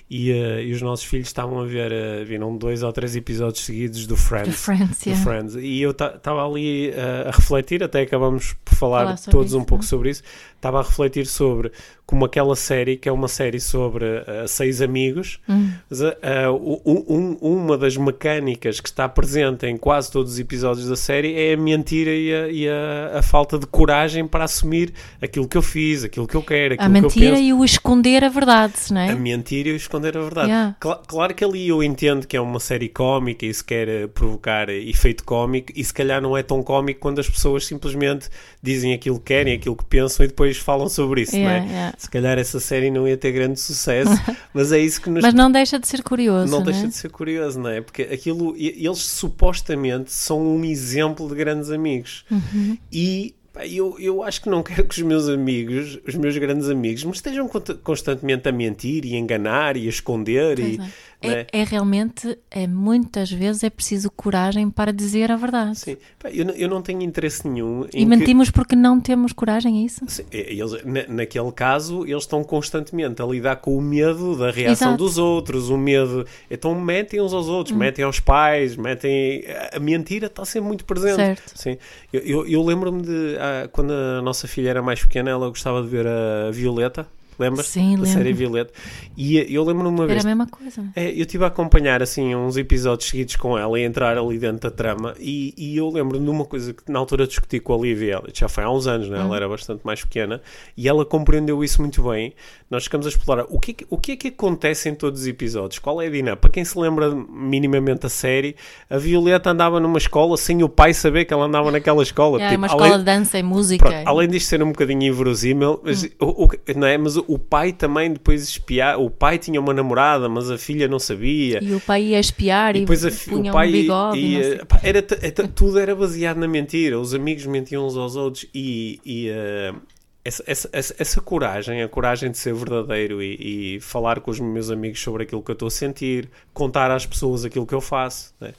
[0.08, 3.64] e, eh, e os nossos filhos estavam a ver, eh, viram dois ou três episódios
[3.64, 4.62] seguidos do Friends.
[4.62, 5.24] Friends, do yeah.
[5.24, 5.54] Friends.
[5.56, 9.64] E eu estava ali eh, a refletir, até acabamos por falar, Falar todos isso, um
[9.64, 9.90] pouco não é?
[9.90, 10.22] sobre isso.
[10.64, 11.70] Estava a refletir sobre
[12.06, 15.70] como aquela série, que é uma série sobre eh, seis amigos, Hum.
[15.90, 16.06] mas, uh,
[16.54, 20.96] uh, um- um- uma das mecânicas que está presente em quase todos os episódios da
[20.96, 25.48] série é a mentira e a, e a- a falta de coragem para assumir aquilo
[25.48, 27.42] que eu fiz, aquilo que eu quero, A aquilo que eu mentira penso.
[27.42, 29.10] e o esconder a verdade, não é?
[29.10, 30.48] A mentir e o esconder a verdade.
[30.48, 30.76] Yeah.
[30.80, 34.06] Cla- claro que ali eu entendo que é uma série cómica e se quer eh,
[34.06, 38.28] provocar efeito cómico e se calhar não é tão cómico quando as pessoas simplesmente
[38.62, 41.70] dizem aquilo que querem, aquilo que pensam e depois falam sobre isso, Yeah, não é?
[41.70, 41.94] yeah.
[41.98, 44.10] Se calhar essa série não ia ter grande sucesso,
[44.52, 46.86] mas é isso que nos Mas não deixa de ser curioso, não não, deixa é?
[46.86, 47.80] de ser curioso, não é?
[47.80, 52.24] Porque aquilo, eles supostamente são um exemplo de grandes amigos.
[52.30, 52.78] Uhum.
[52.92, 53.34] E
[53.70, 57.12] eu, eu acho que não quero que os meus amigos, os meus grandes amigos, me
[57.12, 57.48] estejam
[57.82, 60.58] constantemente a mentir e a enganar e a esconder.
[60.58, 60.90] E, Pois
[61.30, 61.46] é.
[61.52, 65.78] é, é, realmente, é, muitas vezes é preciso coragem para dizer a verdade.
[65.78, 65.96] Sim,
[66.32, 67.86] eu, eu não tenho interesse nenhum.
[67.92, 68.54] e mentimos que...
[68.54, 70.04] porque não temos coragem, é isso?
[70.06, 70.72] Sim, eles,
[71.08, 75.04] naquele caso, eles estão constantemente a lidar com o medo da reação Exato.
[75.04, 76.26] dos outros, o medo.
[76.50, 77.78] Então metem uns aos outros, hum.
[77.78, 79.44] metem aos pais, metem.
[79.72, 81.16] A mentira está sempre muito presente.
[81.16, 81.52] Certo.
[81.54, 81.78] Sim.
[82.12, 83.36] Eu, eu, eu lembro-me de.
[83.38, 87.06] Ah, quando a nossa filha era mais pequena, ela gostava de ver a Violeta
[87.38, 87.66] lembras?
[87.66, 88.06] Sim, da lembro.
[88.06, 88.72] série Violeta.
[89.16, 90.24] E eu lembro uma vez.
[90.24, 90.84] Era a mesma coisa.
[90.94, 94.70] É, eu estive a acompanhar assim uns episódios seguidos com ela e entrar ali dentro
[94.70, 95.14] da trama.
[95.18, 98.48] E, e eu lembro de uma coisa que na altura discuti com a Lívia, já
[98.48, 99.18] foi há uns anos, né?
[99.18, 99.34] ela uhum.
[99.34, 100.40] era bastante mais pequena,
[100.76, 102.34] e ela compreendeu isso muito bem.
[102.70, 105.78] Nós ficamos a explorar o que, o que é que acontece em todos os episódios,
[105.78, 106.36] qual é a dinâmica.
[106.36, 108.56] Para quem se lembra minimamente da série,
[108.90, 112.34] a Violeta andava numa escola sem o pai saber que ela andava naquela escola.
[112.44, 113.88] É, tipo, uma escola além, de dança e música.
[113.88, 116.08] Pronto, além disto ser um bocadinho inverosímil, mas, hum.
[116.20, 116.98] o, o, não é?
[116.98, 118.98] mas o pai também depois espiar.
[119.00, 121.62] O pai tinha uma namorada, mas a filha não sabia.
[121.62, 124.18] E o pai ia espiar e, depois a, punha o pai um bigode.
[124.18, 126.98] Ia, pá, era, era, tudo era baseado na mentira.
[126.98, 129.00] Os amigos mentiam uns aos outros e.
[129.04, 134.20] e uh, essa, essa, essa, essa, coragem, a coragem de ser verdadeiro e, e, falar
[134.20, 137.66] com os meus amigos sobre aquilo que eu estou a sentir, contar às pessoas aquilo
[137.66, 138.54] que eu faço, né?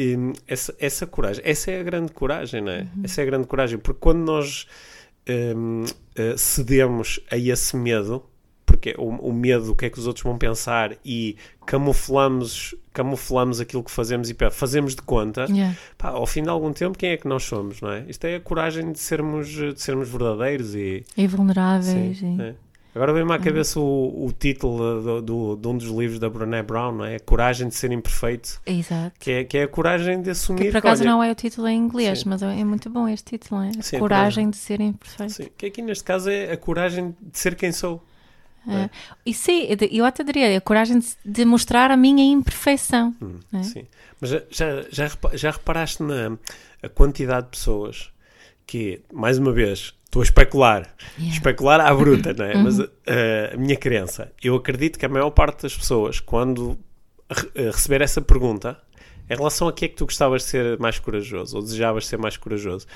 [0.00, 0.32] uhum.
[0.46, 2.88] essa, essa coragem, essa é a grande coragem, né?
[2.94, 3.04] Uhum.
[3.04, 4.66] Essa é a grande coragem, porque quando nós
[5.28, 5.86] um, uh,
[6.16, 8.24] eh, cedemos a esse medo,
[8.64, 11.36] porque o, o, medo do que é que os outros vão pensar e
[11.66, 15.76] camuflamos, camuflamos aquilo que fazemos e fazemos de conta, yeah.
[15.96, 18.04] pá, ao fim de algum tempo, quem é que nós somos, não é?
[18.08, 22.18] Isto é a coragem de sermos, de sermos verdadeiros e, e vulneráveis.
[22.18, 22.42] Sim, e...
[22.42, 22.54] É.
[22.98, 26.64] Agora vem-me à cabeça o, o título do, do, de um dos livros da Brené
[26.64, 27.14] Brown, não é?
[27.14, 28.60] A Coragem de Ser Imperfeito.
[28.66, 29.12] Exato.
[29.20, 30.64] Que é, que é a coragem de assumir.
[30.64, 32.28] Que por acaso olha, não é o título em inglês, sim.
[32.28, 33.70] mas é, é muito bom este título, é?
[33.78, 35.32] A sim, coragem de ser imperfeito.
[35.32, 38.02] Sim, que aqui neste caso é a coragem de ser quem sou.
[38.66, 38.90] É.
[39.24, 43.14] E sim, eu até diria a coragem de, mostrar a minha imperfeição.
[43.22, 43.62] Hum, é?
[43.62, 43.86] Sim,
[44.20, 46.36] mas já, já, já, já reparaste na
[46.82, 48.10] a quantidade de pessoas
[48.66, 51.34] que, mais uma vez, estou a especular, yeah.
[51.34, 52.54] especular à bruta, não é?
[52.54, 52.62] Uhum.
[52.64, 52.88] Mas uh,
[53.52, 56.78] a minha crença, eu acredito que a maior parte das pessoas, quando
[57.54, 58.78] eh, receber essa pergunta,
[59.28, 62.16] em relação a que é que tu gostavas de ser mais corajoso, ou desejavas ser
[62.16, 62.86] mais corajoso,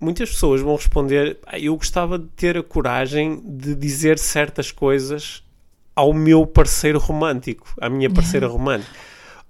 [0.00, 5.42] muitas pessoas vão responder: eu gostava de ter a coragem de dizer certas coisas
[5.94, 8.90] ao meu parceiro romântico, à minha parceira romântica,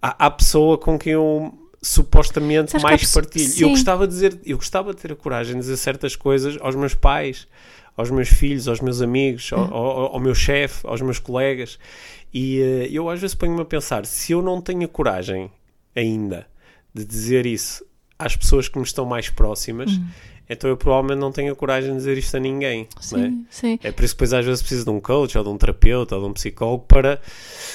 [0.02, 1.52] à, à, pessoa com quem eu
[1.87, 3.53] supostamente Sabes mais partilho.
[3.61, 6.75] Eu gostava de dizer, eu gostava de ter a coragem de dizer certas coisas aos
[6.75, 7.46] meus pais,
[7.96, 11.79] aos meus filhos, aos meus amigos, ao, ao, ao meu chefe, aos meus colegas.
[12.35, 15.51] E uh, eu às vezes ponho-me a pensar: se eu não tenho a coragem
[15.94, 16.46] ainda
[16.92, 17.85] de dizer isso
[18.18, 20.07] às pessoas que me estão mais próximas, hum
[20.48, 22.88] então eu provavelmente não tenho a coragem de dizer isto a ninguém.
[23.00, 23.32] Sim, é?
[23.50, 23.78] sim.
[23.82, 26.14] É por isso que depois às vezes preciso de um coach ou de um terapeuta
[26.16, 27.20] ou de um psicólogo para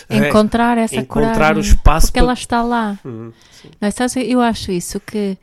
[0.10, 1.58] é, encontrar essa encontrar coragem.
[1.58, 2.26] o espaço porque para...
[2.26, 3.00] ela está lá.
[3.04, 3.32] Uhum,
[3.80, 5.38] não, eu acho isso que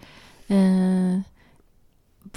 [0.51, 1.25] uh,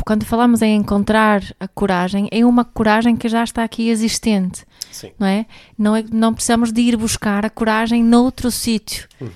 [0.05, 4.65] quando falamos em encontrar a coragem, é uma coragem que já está aqui existente.
[4.91, 5.11] Sim.
[5.17, 5.45] Não é?
[5.77, 9.07] Não, é, não precisamos de ir buscar a coragem noutro sítio.
[9.19, 9.29] Uhum.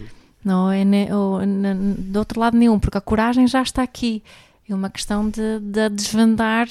[0.44, 4.22] Não é ne, ou, ne, de outro lado nenhum, porque a coragem já está aqui
[4.70, 6.68] é uma questão de, de desvendar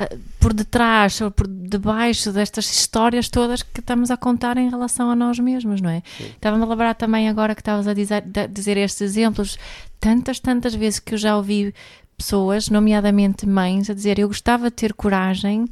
[0.00, 5.10] uh, por detrás ou por debaixo destas histórias todas que estamos a contar em relação
[5.10, 6.02] a nós mesmos, não é?
[6.18, 9.58] Estava-me a lembrar também agora que estavas a dizer, de, dizer estes exemplos,
[9.98, 11.74] tantas, tantas vezes que eu já ouvi
[12.16, 15.66] pessoas, nomeadamente mães, a dizer eu gostava de ter coragem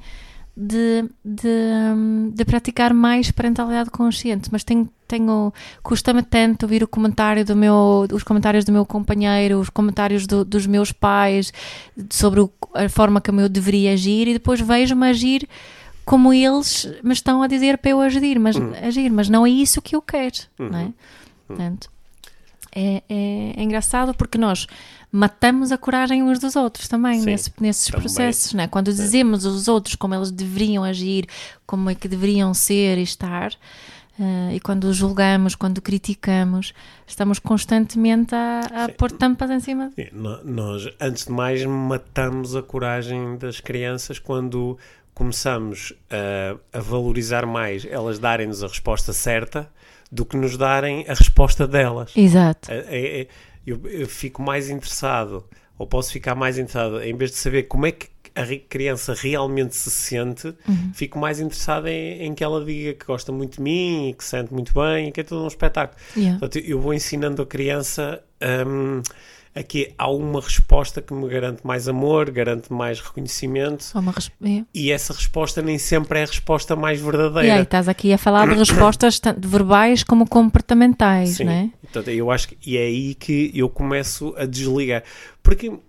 [0.61, 5.53] de, de, de praticar mais parentalidade consciente, mas tenho, tenho
[5.85, 10.44] custa-me tanto ouvir o comentário do meu, os comentários do meu companheiro, os comentários do,
[10.44, 11.53] dos meus pais
[12.11, 15.49] sobre o, a forma como eu deveria agir e depois vejo-me agir
[16.05, 18.73] como eles me estão a dizer para eu agir, mas, uhum.
[18.83, 20.71] agir, mas não é isso que eu quero, uhum.
[20.71, 20.85] não é?
[20.85, 20.92] Uhum.
[21.47, 21.90] Portanto,
[22.78, 24.68] é, é, é engraçado porque nós
[25.10, 28.02] matamos a coragem uns dos outros também Sim, nesse, nesses também.
[28.02, 28.68] processos, né?
[28.68, 31.26] quando dizemos aos outros como eles deveriam agir,
[31.66, 33.52] como é que deveriam ser e estar.
[34.16, 36.72] Uh, e quando julgamos, quando criticamos,
[37.06, 39.92] estamos constantemente a, a pôr tampas em cima.
[39.94, 40.08] Sim,
[40.44, 44.76] nós, antes de mais, matamos a coragem das crianças quando
[45.14, 49.68] começamos a, a valorizar mais elas darem-nos a resposta certa
[50.11, 52.12] do que nos darem a resposta delas.
[52.16, 52.71] Exato.
[52.71, 53.27] É, é, é
[53.66, 55.44] eu, eu, fico mais interessado,
[55.79, 59.75] ou posso ficar mais interessado, em vez de saber como é que a criança realmente
[59.75, 60.92] se sente, uhum.
[60.94, 64.23] fico mais interessado em, em, que ela diga que gosta muito de mim e que
[64.23, 66.01] se sente muito bem e que é tudo um espetáculo.
[66.16, 66.38] Yeah.
[66.38, 68.23] Portanto, eu vou ensinando a criança
[68.66, 69.03] um,
[69.54, 73.84] aqui há uma resposta que me garante mais amor, garante mais reconhecimento.
[74.42, 74.64] É.
[74.74, 77.48] E essa resposta nem sempre é a resposta mais verdadeira.
[77.48, 81.44] E aí, estás aqui a falar de respostas tanto verbais como comportamentais, Sim.
[81.44, 81.70] não é?
[81.82, 85.02] Portanto, eu acho que e é aí que eu começo a desligar.
[85.42, 85.80] Porque uh,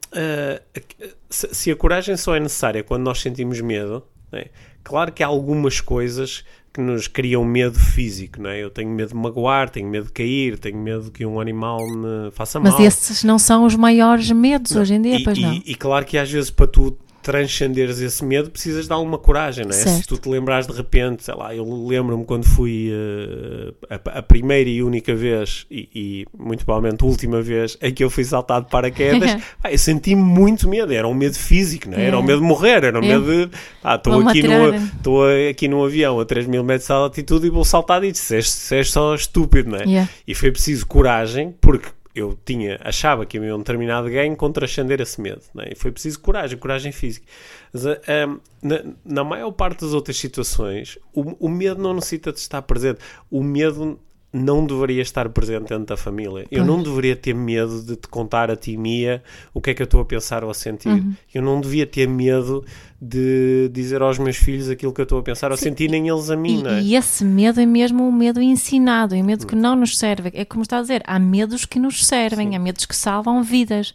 [1.29, 4.45] se, a coragem só é necessária quando nós sentimos medo, não é?
[4.83, 6.43] claro que há algumas coisas
[6.73, 8.61] que nos criam medo físico, não é?
[8.63, 12.31] Eu tenho medo de magoar, tenho medo de cair, tenho medo que um animal me
[12.31, 12.83] faça Mas mal.
[12.83, 15.53] esses não são os maiores medos hoje em dia, e, pois e- não.
[15.65, 19.71] E, claro que às vezes para tu transcenderes esse medo precisas de alguma coragem, não
[19.71, 19.73] é?
[19.73, 19.97] Certo.
[20.01, 24.21] Se tu te lembrares de repente, sei lá, eu lembro-me quando fui eh, a, a
[24.21, 28.23] primeira e única vez e, e muito provavelmente a última vez em que eu fui
[28.23, 32.05] saltado de paraquedas, pá, eu senti muito medo, era um medo físico, não é?
[32.05, 32.25] Era um É.
[32.27, 33.07] medo de morrer, era um É.
[33.07, 33.51] medo de,
[33.81, 37.65] pá, estou aqui, no, aqui num avião a 3 mil metros de altitude e vou
[37.65, 39.83] saltar e disse, és, és só estúpido, não é?
[39.83, 40.09] Yeah.
[40.27, 44.99] E foi preciso coragem, porque eu tinha, achava que havia um determinado ganho com transcender
[44.99, 45.41] esse medo.
[45.59, 45.73] É?
[45.73, 47.25] E foi preciso coragem, coragem física.
[47.71, 52.31] Mas, ah, ah, na, na maior parte das outras situações, o, o medo não necessita
[52.31, 52.99] de estar presente.
[53.29, 53.99] O medo
[54.31, 56.45] não deveria estar presente dentro da família.
[56.51, 59.81] Eu não deveria ter medo de te contar a ti, Mia, o que é que
[59.81, 60.89] eu estou a pensar ou a sentir.
[60.89, 61.13] Uhum.
[61.33, 62.63] Eu não devia ter medo
[63.01, 66.29] de dizer aos meus filhos aquilo que eu estou a pensar ou sentir, nem eles
[66.29, 66.81] a mim, E, não é?
[66.81, 70.29] e esse medo é mesmo um medo ensinado, é um medo que não nos serve.
[70.33, 73.93] É como está a dizer, há medos que nos servem, há medos que salvam vidas.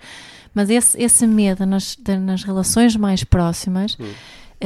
[0.53, 3.97] Mas esse, esse medo nas, nas relações mais próximas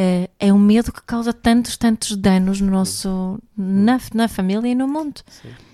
[0.00, 4.74] eh, é um medo que causa tantos, tantos danos no nosso, na, na família e
[4.74, 5.20] no mundo.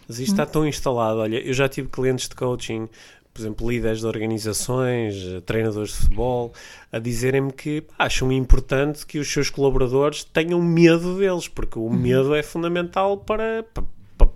[0.09, 1.19] Mas isto está tão instalado.
[1.19, 2.89] Olha, eu já tive clientes de coaching,
[3.35, 6.55] por exemplo, líderes de organizações, eh, treinadores de futebol,
[6.91, 11.91] a dizerem-me que pá, acham importante que os seus colaboradores tenham medo deles, porque o
[11.91, 13.63] medo é fundamental para.
[13.75, 13.85] para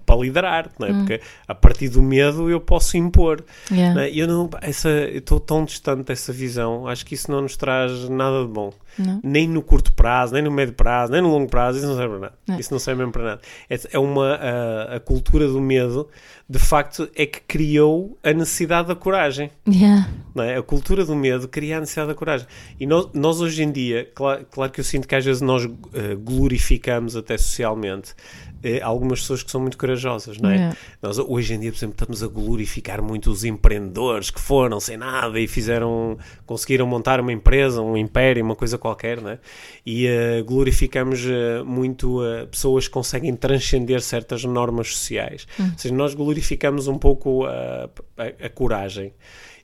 [0.09, 0.93] para liderar, não é?
[0.93, 3.45] porque a partir do medo eu posso impor.
[3.71, 3.95] Yeah.
[3.95, 4.11] não é?
[4.11, 8.09] Eu não, essa, eu estou tão distante dessa visão, acho que isso não nos traz
[8.09, 8.73] nada de bom.
[8.99, 9.21] Não.
[9.23, 12.09] Nem no curto prazo, nem no médio prazo, nem no longo prazo, isso não serve
[12.09, 12.35] para nada.
[12.49, 12.59] Não.
[12.59, 13.41] Isso não serve mesmo para nada.
[13.69, 16.09] É, é uma, a, a cultura do medo,
[16.49, 19.51] de facto, é que criou a necessidade da coragem.
[19.69, 20.09] Yeah.
[20.35, 20.57] Não é?
[20.57, 22.47] A cultura do medo cria a necessidade da coragem.
[22.81, 25.65] E nós, nós hoje em dia, claro, claro que eu sinto que às vezes nós
[25.65, 28.15] eh, glorificamos até socialmente
[28.63, 30.55] eh, algumas pessoas que são muito corajosas, não é?
[30.57, 30.77] Yeah.
[31.03, 34.97] Nós hoje em dia, por exemplo, estamos a glorificar muito os empreendedores que foram sem
[34.97, 39.39] nada e fizeram, conseguiram montar uma empresa, um império, uma coisa qualquer, não é?
[39.87, 45.47] E eh, glorificamos eh, muito eh, pessoas que conseguem transcender certas normas sociais.
[45.59, 49.13] Ou seja, nós glorificamos um pouco a, a- a coragem.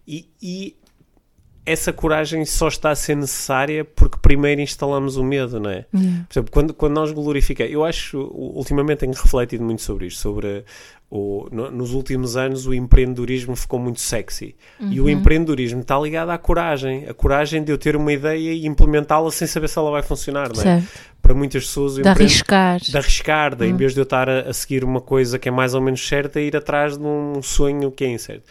[0.06, 0.76] E, e
[1.66, 5.86] essa coragem só está a ser necessária porque primeiro instalamos o medo, não é?
[5.94, 6.24] Yeah.
[6.28, 10.64] Por exemplo, quando, quando nós glorificamos, eu acho, ultimamente tenho refletido muito sobre isto, sobre
[11.10, 14.54] o, no- nos últimos anos o empreendedorismo ficou muito sexy.
[14.80, 15.06] E Uhum.
[15.06, 19.30] o empreendedorismo está ligado à coragem, a coragem de eu ter uma ideia e implementá-la
[19.30, 20.80] sem saber se ela vai funcionar, não é?
[20.80, 21.14] Certo.
[21.22, 22.78] Para muitas pessoas De arriscar.
[22.80, 23.76] de arriscar, de, em Hum.
[23.78, 26.38] vez de eu estar a, a seguir uma coisa que é mais ou menos certa,
[26.40, 28.44] ir atrás de um sonho que é incerto.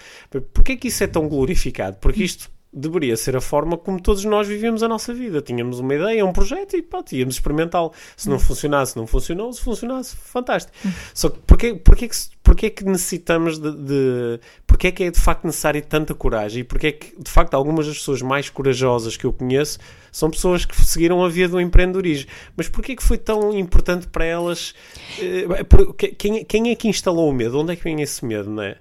[0.51, 1.97] Porquê que isso é tão glorificado?
[2.01, 5.41] Porque isto deveria ser a forma como todos nós vivemos a nossa vida.
[5.41, 7.91] Tínhamos uma ideia, um projeto e pronto, íamos experimentá-lo.
[8.17, 9.53] Se não funcionasse, não funcionou.
[9.53, 10.75] Se funcionasse, fantástico.
[11.13, 14.39] Só que porquê, porquê, que, porquê que necessitamos de, de...
[14.65, 16.61] Porquê que é de facto necessária tanta coragem?
[16.61, 19.77] E porquê que, de facto, algumas das pessoas mais corajosas que eu conheço
[20.11, 22.29] são pessoas que seguiram a via do empreendedorismo.
[22.57, 24.73] Mas porquê que foi tão importante para elas?
[25.19, 27.59] eh, quem, quem é que instalou o medo?
[27.59, 28.77] Onde é que vem esse medo, não é?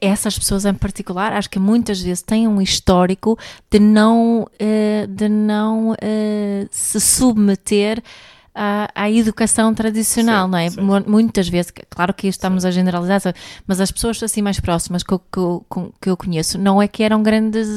[0.00, 3.38] Essas pessoas em particular, acho que muitas vezes têm um histórico
[3.70, 8.02] de não, eh, de não eh, se submeter
[8.54, 10.70] à, à educação tradicional, Sim, não é?
[10.70, 10.80] sim.
[10.80, 13.34] Mu- Muitas vezes, claro que estamos a generalizar,
[13.66, 15.64] mas as pessoas assim mais próximas que eu, que eu,
[16.00, 17.68] que eu conheço não é que eram grandes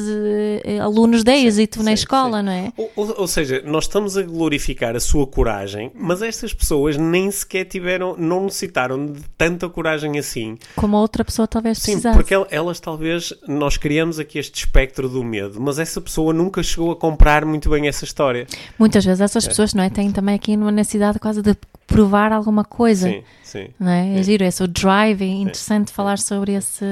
[0.63, 2.45] eh, alunos de êxito na sim, escola, sim.
[2.45, 2.73] não é?
[2.77, 7.29] Ou, ou- ou seja, nós estamos a glorificar a sua coragem, mas estas pessoas nem
[7.31, 10.57] sequer tiveram, não necessitaram de tanta coragem assim.
[10.75, 12.17] Como a outra pessoa talvez Sim, precisasse.
[12.17, 16.61] porque el- elas talvez, nós criamos aqui este espectro do medo, mas essa pessoa nunca
[16.63, 18.45] chegou a comprar muito bem essa história.
[18.77, 21.56] Muitas vezes essas pessoas não é, têm também aqui uma necessidade quase de
[21.88, 23.08] provar alguma coisa.
[23.10, 23.67] Sim, sim.
[23.80, 24.15] Não é?
[24.15, 24.23] É É.
[24.23, 26.84] giro, esse o drive, é interessante falar sobre esse.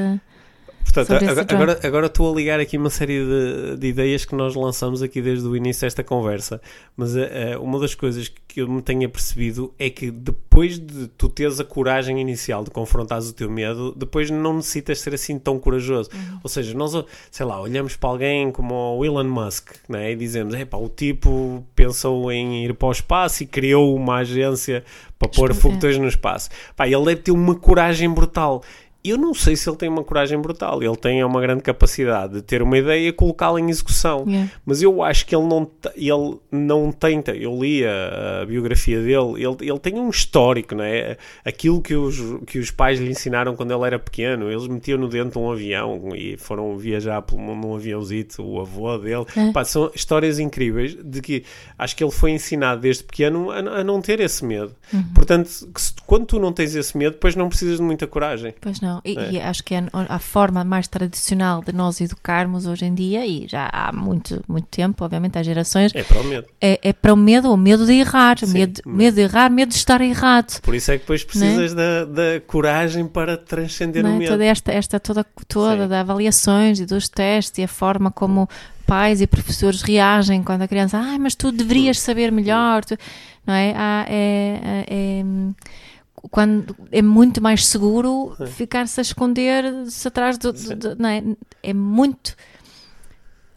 [0.83, 1.13] Portanto,
[1.49, 5.21] agora, agora, estou a ligar aqui uma série de, de ideias que nós lançamos aqui
[5.21, 6.61] desde o início desta conversa,
[6.95, 11.27] mas eh, uma das coisas que eu me tenho apercebido é que depois de tu
[11.27, 15.57] teres a coragem inicial de confrontares o teu medo, depois não necessitas ser assim tão
[15.57, 16.11] corajoso.
[16.43, 16.93] Ou seja, nós,
[17.31, 21.65] sei lá, olhamos para alguém como o Elon Musk né, e dizemos: "Epá, o tipo
[21.75, 24.83] pensou em ir para o espaço e criou uma agência
[25.17, 26.49] para pôr foguetões no espaço.
[26.75, 28.63] Pá, ele deve ter uma coragem brutal.
[29.03, 30.81] Eu não sei se ele tem uma coragem brutal.
[30.81, 34.23] Ele tem uma grande capacidade de ter uma ideia e colocá-la em execução.
[34.27, 34.51] Yeah.
[34.65, 37.31] Mas eu acho que ele não, ele não tenta.
[37.35, 39.33] Eu li a, a biografia dele.
[39.43, 41.17] Ele, ele tem um histórico, não é?
[41.43, 42.15] Aquilo que os,
[42.45, 44.49] que os pais lhe ensinaram quando ele era pequeno.
[44.49, 48.43] Eles metiam-no dentro de um avião e foram viajar pelo mundo num aviãozito.
[48.43, 49.25] O avô dele.
[49.35, 49.51] É.
[49.51, 51.43] Pá, são histórias incríveis de que
[51.77, 54.75] acho que ele foi ensinado desde pequeno a, a não ter esse medo.
[54.93, 55.03] Uhum.
[55.15, 58.53] Portanto, que se- quando tu não tens esse medo, depois não precisas de muita coragem.
[58.61, 59.31] Pois não, e, É.
[59.33, 63.47] e acho que é a forma mais tradicional de nós educarmos hoje em dia, e
[63.47, 66.47] já há muito, muito tempo, obviamente, há gerações, É para o medo.
[66.61, 68.47] é, é para o medo, o medo de errar, Sim.
[68.53, 70.59] medo, medo de errar, medo de estar errado.
[70.61, 74.31] Por isso é que depois precisas da, da coragem para transcender não o medo.
[74.31, 75.87] Toda esta, esta toda, toda Sim.
[75.89, 78.47] da avaliações e dos testes e a forma como
[78.85, 82.97] pais e professores reagem quando a criança, ai, mas tu deverias saber melhor, tu-"
[83.47, 83.73] não é?
[83.75, 85.23] Há- é, é- é,
[86.31, 91.23] quando é muito mais seguro ficar-se a esconder-se atrás do, do- do- não é?
[91.61, 92.35] É muito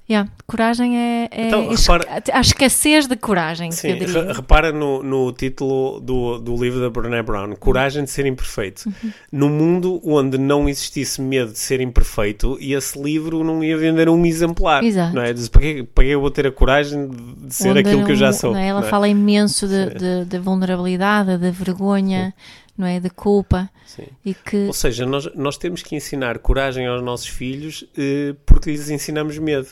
[0.08, 5.32] Yeah, coragem é, é Então, repara- a escassez de coragem, Sim, re- repara no, no
[5.32, 8.84] título do, do livro da Brené Brown, Coragem de ser imperfeito.
[8.86, 9.10] Uhum.
[9.32, 14.24] No mundo onde não existisse medo de ser imperfeito, esse livro não ia vender um
[14.24, 14.84] exemplar.
[14.84, 15.12] Exato.
[15.12, 15.32] Não é?
[15.32, 17.10] Diz, para, que, para que eu vou ter a coragem
[17.44, 18.52] de ser Onde aquilo que eu já não- sou?
[18.52, 18.68] não é?
[18.68, 18.90] Ela não é?
[18.90, 22.32] fala imenso de, de, de vulnerabilidade, de vergonha,
[22.76, 23.00] não é?
[23.00, 23.70] De culpa.
[23.86, 24.06] Sim.
[24.24, 28.70] E que Ou seja, nós, nós temos que ensinar coragem aos nossos filhos eh, porque
[28.70, 29.68] lhes ensinamos medo.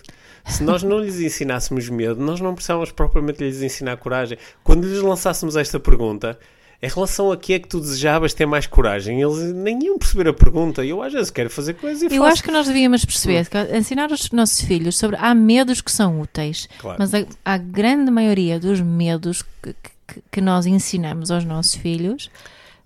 [0.47, 4.37] Se nós não lhes ensinássemos medo, nós não precisávamos propriamente lhes ensinar coragem.
[4.63, 6.39] Quando lhes lançássemos esta pergunta,
[6.83, 10.29] em relação a que é que tu desejavas ter mais coragem, eles nem iam perceber
[10.29, 10.85] a pergunta.
[10.85, 12.33] Eu às vezes quero fazer coisas e eu faço.
[12.35, 16.21] acho que nós devíamos perceber que ensinar os nossos filhos sobre há medos que são
[16.21, 16.99] úteis, Claro.
[16.99, 19.75] mas a, a grande maioria dos medos que,
[20.07, 22.31] que, que nós ensinamos aos nossos filhos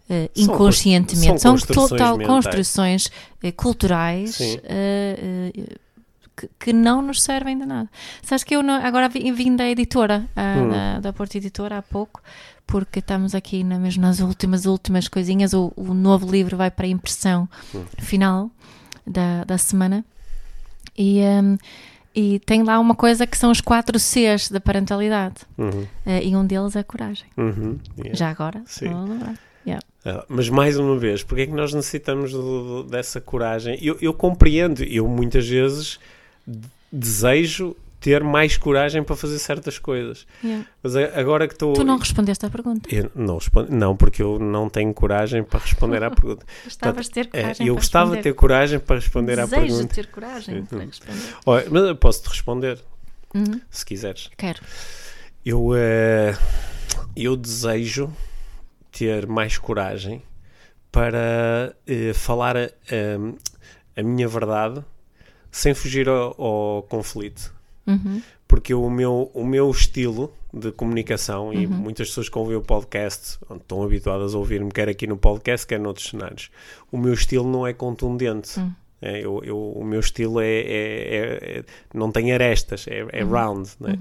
[0.08, 2.34] São inconscientemente são são, construções total mentais.
[2.44, 3.10] construções
[3.42, 5.52] eh, culturais eh,
[6.36, 7.88] que, que não nos servem de nada.
[8.22, 10.68] Sabes que eu não- agora vi- vim da editora, ah, Hum.
[10.70, 12.22] da, da Porta Editora há pouco,
[12.66, 15.52] porque estamos aqui na, mesmo nas últimas, últimas coisinhas.
[15.52, 17.84] O, o novo livro vai para a impressão Hum.
[17.98, 18.50] final
[19.06, 20.04] da, da semana.
[20.96, 21.56] E, hum,
[22.14, 25.36] e tem lá uma coisa que são os quatro Cs da parentalidade.
[25.56, 27.26] Uhum, Eh, e um deles é a coragem.
[27.36, 28.16] uhum, yeah.
[28.16, 28.62] Já agora?
[28.66, 28.86] Sim.
[29.66, 29.84] Yeah.
[30.10, 33.78] Ah, Mas mais uma vez, porque é que nós necessitamos do- dessa coragem?
[33.82, 35.98] Eu, eu compreendo, eu muitas vezes
[36.46, 40.24] de- desejo ter mais coragem para fazer certas coisas.
[40.42, 40.64] Yeah.
[40.82, 41.72] Mas agora que estou.
[41.72, 42.88] Tu não respondeste à pergunta.
[42.94, 46.46] Eu não, respondo, não, porque eu não tenho coragem para responder à pergunta.
[46.64, 48.22] Gostavas de ter É, coragem eu para gostava de responder.
[48.30, 49.94] ter coragem para responder à Desejo pergunta.
[49.94, 51.34] ter coragem para responder.
[51.44, 52.78] Olha, mas eu posso-te responder,
[53.34, 53.60] Uhum.
[53.68, 54.30] se quiseres.
[54.36, 54.60] Quero.
[55.44, 56.36] Eu, eh,
[57.16, 58.10] eu desejo
[58.98, 60.22] ter mais coragem
[60.90, 64.84] para eh, falar a, a- a minha verdade
[65.50, 67.54] sem fugir ao, ao conflito.
[67.86, 68.22] Uhum.
[68.46, 71.72] Porque o meu, o meu estilo de comunicação, e Uhum.
[71.74, 75.78] muitas pessoas que ouvem o podcast estão habituadas a ouvir-me, quer aqui no podcast, quer
[75.78, 76.50] noutros cenários,
[76.90, 78.58] o meu estilo não é contundente.
[78.58, 78.72] Hum.
[79.00, 83.30] É, eu, eu- o meu estilo é, é- é- não tem arestas, é, é Uhum.
[83.30, 83.70] round.
[83.78, 83.96] né?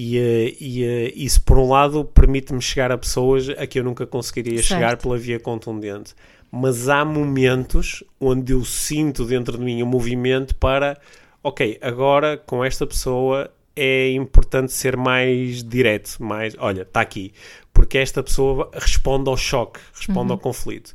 [0.00, 3.82] E, eh, e, eh, isso, por um lado, permite-me chegar a pessoas a que eu
[3.82, 4.68] nunca conseguiria Certo.
[4.68, 6.14] chegar pela via contundente.
[6.52, 10.96] Mas há momentos onde eu sinto dentro de mim um movimento para,
[11.42, 17.32] ok, agora com esta pessoa é importante ser mais direto, mais, olha, está aqui.
[17.72, 20.94] Porque esta pessoa responde ao choque, responde ao conflito.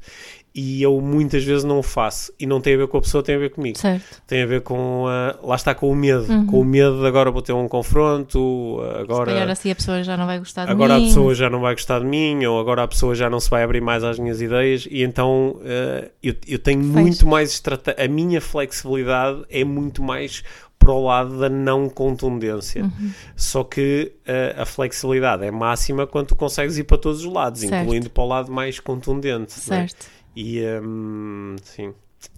[0.56, 2.32] E eu muitas vezes não o faço.
[2.40, 4.22] E não tem a ver com a pessoa, tem a ver comigo Certo.
[4.28, 6.46] tem a ver com a, lá está com o medo Uhum.
[6.46, 10.04] com o medo de agora vou ter um confronto Se calhar agora assim a pessoa
[10.04, 11.08] já não vai gostar de agora a mim.
[11.08, 13.64] pessoa já não vai gostar de mim ou agora a pessoa já não se vai
[13.64, 18.08] abrir mais às minhas ideias e então eh, eu, eu tenho muito mais estratégia a
[18.08, 20.44] minha flexibilidade é muito mais
[20.78, 23.12] para o lado da não contundência Uhum.
[23.36, 27.62] só que eh, a flexibilidade é máxima quando tu consegues ir para todos os lados
[27.62, 27.82] Certo.
[27.84, 29.88] incluindo para o lado mais contundente é?
[30.36, 31.94] E hum, sim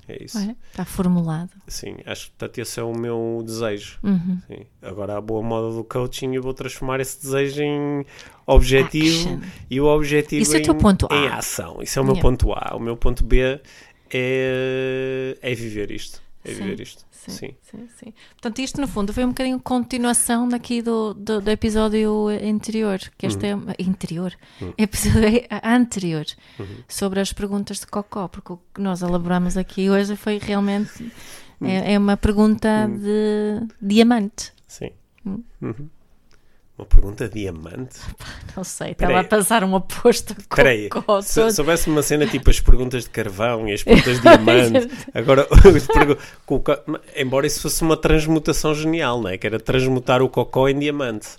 [0.07, 1.49] é isso Olha, está formulado.
[1.67, 3.99] Sim, acho que portanto, esse é o meu desejo.
[4.03, 4.39] Uhum.
[4.81, 8.05] Agora, a boa moda do coaching, eu vou transformar esse desejo em
[8.45, 9.39] objetivo Action.
[9.69, 11.15] e o objetivo Isso é em, o teu ponto A.
[11.15, 11.81] em ação.
[11.81, 12.29] Isso é o meu Yeah.
[12.29, 12.75] ponto A.
[12.75, 13.59] O meu ponto B
[14.11, 16.21] é, é viver isto.
[16.45, 17.05] É Sim, viver isto.
[17.11, 17.55] Sim, Sim.
[17.61, 18.13] sim, sim.
[18.31, 23.25] Portanto, isto no fundo foi um bocadinho continuação daqui do, do, do episódio anterior, que
[23.25, 24.33] este é interior,
[24.77, 26.25] episódio anterior,
[26.87, 31.11] sobre as perguntas de Cocó, porque o que nós elaboramos aqui hoje foi realmente
[31.61, 34.53] é, é uma pergunta de diamante.
[34.67, 34.91] Sim.
[35.25, 35.43] Hum.
[35.61, 35.89] Uhum.
[36.77, 37.99] Uma pergunta diamante?
[38.55, 41.57] Não sei, estava a passar um aposto de Espera aí, cocó se, todo.
[41.59, 45.47] houvesse uma cena tipo as perguntas de carvão e as perguntas de diamante, agora,
[46.45, 46.61] com
[47.15, 49.37] embora isso fosse uma transmutação genial, não é?
[49.37, 51.29] Que era transmutar o cocó em diamante.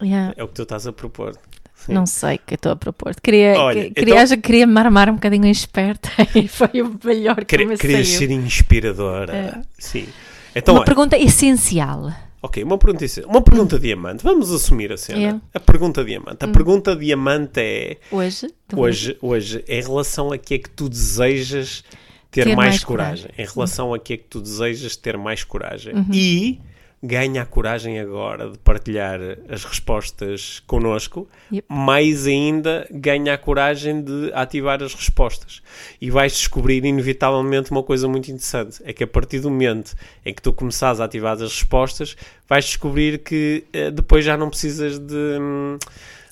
[0.00, 1.36] Yeah, É o que tu estás a propor.
[1.74, 1.94] Sim.
[1.94, 3.14] Não sei o que estou a propor.
[3.20, 7.34] Queria, Olha, que- queria, então- queria me armar um bocadinho esperta e foi o melhor
[7.36, 9.34] que Queria- me Querias ser inspiradora.
[9.34, 9.60] É.
[9.76, 10.06] Sim.
[10.54, 12.12] Então, Uma olha, pergunta essencial.
[12.42, 13.30] Ok, uma pergunta, essencial.
[13.30, 14.22] uma pergunta diamante.
[14.24, 15.20] Vamos assumir a cena.
[15.22, 15.32] É.
[15.32, 15.40] Hum.
[15.54, 16.44] A pergunta diamante.
[16.44, 21.84] A pergunta diamante é Hoje, hoje, hoje, em relação a que é que tu desejas
[22.30, 23.26] ter, Ter mais, mais coragem.
[23.26, 23.44] coragem.
[23.46, 25.94] Em relação a que é que tu desejas ter mais coragem.
[25.94, 26.06] Uhum.
[26.12, 26.60] E
[27.02, 31.66] ganha a coragem agora de partilhar as respostas connosco, Yep.
[31.68, 35.60] mais ainda ganha a coragem de ativar as respostas.
[36.00, 39.94] E vais descobrir inevitavelmente uma coisa muito interessante, é que a partir do momento
[40.24, 42.16] em que tu começares a ativar as respostas,
[42.48, 45.14] vais descobrir que eh, depois já não precisas de...
[45.40, 45.78] hum,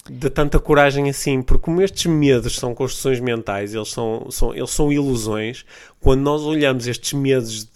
[0.08, 4.70] de tanta coragem assim, porque como estes medos são construções mentais, eles são, são, eles
[4.70, 5.64] são ilusões,
[6.00, 7.70] quando nós olhamos estes medos de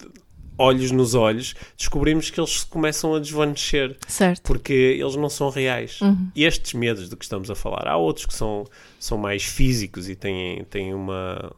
[0.56, 4.42] olhos nos olhos, descobrimos que eles começam a desvanecer, Certo.
[4.42, 6.00] porque eles não são reais.
[6.00, 6.28] Uhum.
[6.34, 8.64] E estes medos de que estamos a falar, há outros que são,
[8.98, 11.52] são mais físicos e têm, têm uma,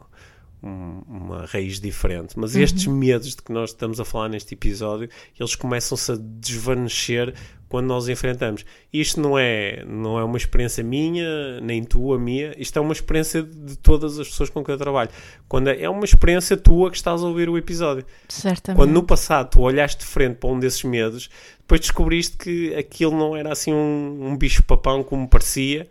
[0.67, 2.63] um- uma raiz diferente, mas Uhum.
[2.63, 5.09] estes medos de que nós estamos a falar neste episódio,
[5.39, 7.35] eles começam-se a desvanecer
[7.69, 8.65] quando nós enfrentamos.
[8.93, 13.43] Isto não é, não é uma experiência minha, nem tua, minha, isto é uma experiência
[13.43, 15.11] de todas as pessoas com quem eu trabalho.
[15.49, 18.05] Quando é, é uma experiência tua que estás a ouvir o episódio.
[18.29, 18.77] Certamente.
[18.79, 23.17] Quando no passado tu olhaste de frente para um desses medos, depois descobriste que aquilo
[23.19, 25.89] não era assim um, um bicho-papão como parecia.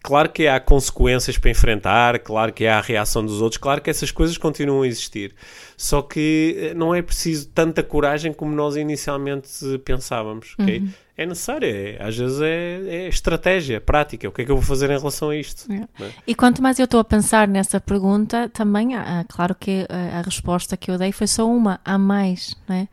[0.00, 3.90] Claro que há consequências para enfrentar, claro que há a reação dos outros, claro que
[3.90, 5.34] essas coisas continuam a existir.
[5.76, 9.48] Só que eh, não é preciso tanta coragem como nós inicialmente
[9.84, 10.54] pensávamos.
[10.58, 10.88] ok?
[11.16, 14.28] É necessário, é- às vezes é, é estratégia, prática.
[14.28, 15.70] O que é que eu vou fazer em relação a isto?
[15.70, 16.04] É.
[16.04, 16.12] é?
[16.26, 20.22] E quanto mais eu estou a pensar nessa pergunta, também, há- claro que a, a
[20.22, 22.88] resposta que eu dei foi só uma, há mais, né?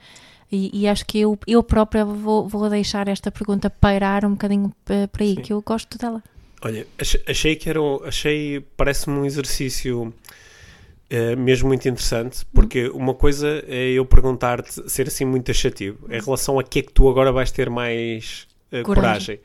[0.52, 4.74] E, e acho que eu, eu própria vou, vou deixar esta pergunta pairar um bocadinho
[4.90, 5.42] eh, por aí, Sim.
[5.42, 6.24] que eu gosto dela.
[6.62, 10.14] Olha, ach- achei que era, um- achei, parece-me um exercício
[11.10, 16.20] eh, mesmo muito interessante, porque uma coisa é eu perguntar-te, ser assim muito taxativo, em
[16.20, 19.38] relação a que é que tu agora vais ter mais eh, coragem.
[19.38, 19.40] Coragem.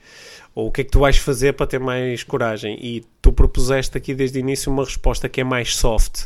[0.55, 3.96] Ou o que é que tu vais fazer para ter mais coragem, e tu propuseste
[3.96, 6.24] aqui desde o início uma resposta que é mais soft,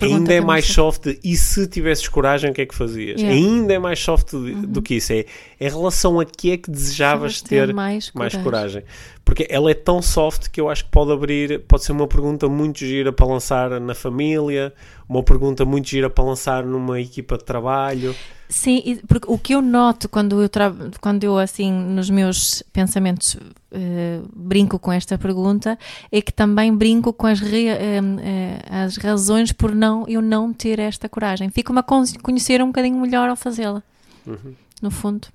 [0.00, 3.20] ainda é mais soft de, e se tivesses coragem o que é que fazias?
[3.20, 3.38] Yeah.
[3.38, 3.58] Uhum.
[3.60, 5.24] Ainda é mais soft de- do que isso, é
[5.60, 8.42] em relação a que é que desejavas Sabes ter mais mais coragem.
[8.44, 8.82] coragem.
[9.24, 12.48] Porque ela é tão soft que eu acho que pode abrir, pode ser uma pergunta
[12.48, 14.72] muito gira para lançar na família,
[15.08, 18.14] uma pergunta muito gira para lançar numa equipa de trabalho.
[18.48, 23.36] Sim, porque o que eu noto quando eu, tra- quando eu assim, nos meus pensamentos
[23.72, 25.78] eh, brinco com esta pergunta,
[26.10, 30.52] é que também brinco com as, re- eh, eh, as razões por não eu não
[30.52, 31.50] ter esta coragem.
[31.50, 33.82] Fico-me a con- conhecer um bocadinho melhor ao fazê-la,
[34.26, 35.28] Uhum, no fundo.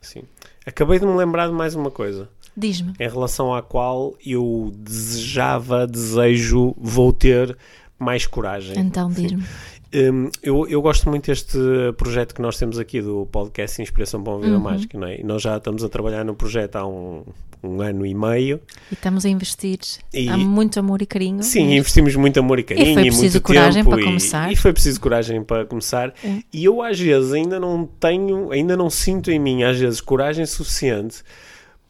[0.00, 0.22] sim.
[0.66, 2.92] Acabei de me lembrar de mais uma coisa, Diz-me.
[2.98, 7.56] em relação à qual eu desejava, desejo, vou ter
[7.98, 8.78] mais coragem.
[8.78, 9.42] Então, diz-me.
[9.98, 11.56] Hum, eu, eu gosto muito deste
[11.96, 14.60] projeto que nós temos aqui do podcast Inspiração para uma Vida Uhum.
[14.62, 15.20] Mágica, não é?
[15.20, 17.22] E nós já estamos a trabalhar no projeto há um,
[17.62, 18.60] um ano e meio.
[18.90, 19.78] E estamos a investir.
[20.12, 21.42] E- Há muito amor e carinho.
[21.42, 24.04] Sim, investimos muito amor e carinho E foi e preciso muito coragem tempo para e-
[24.04, 24.52] começar.
[24.52, 26.12] E, foi preciso coragem para começar.
[26.22, 26.40] É.
[26.52, 30.44] E eu às vezes ainda não tenho, ainda não sinto em mim às vezes coragem
[30.44, 31.22] suficiente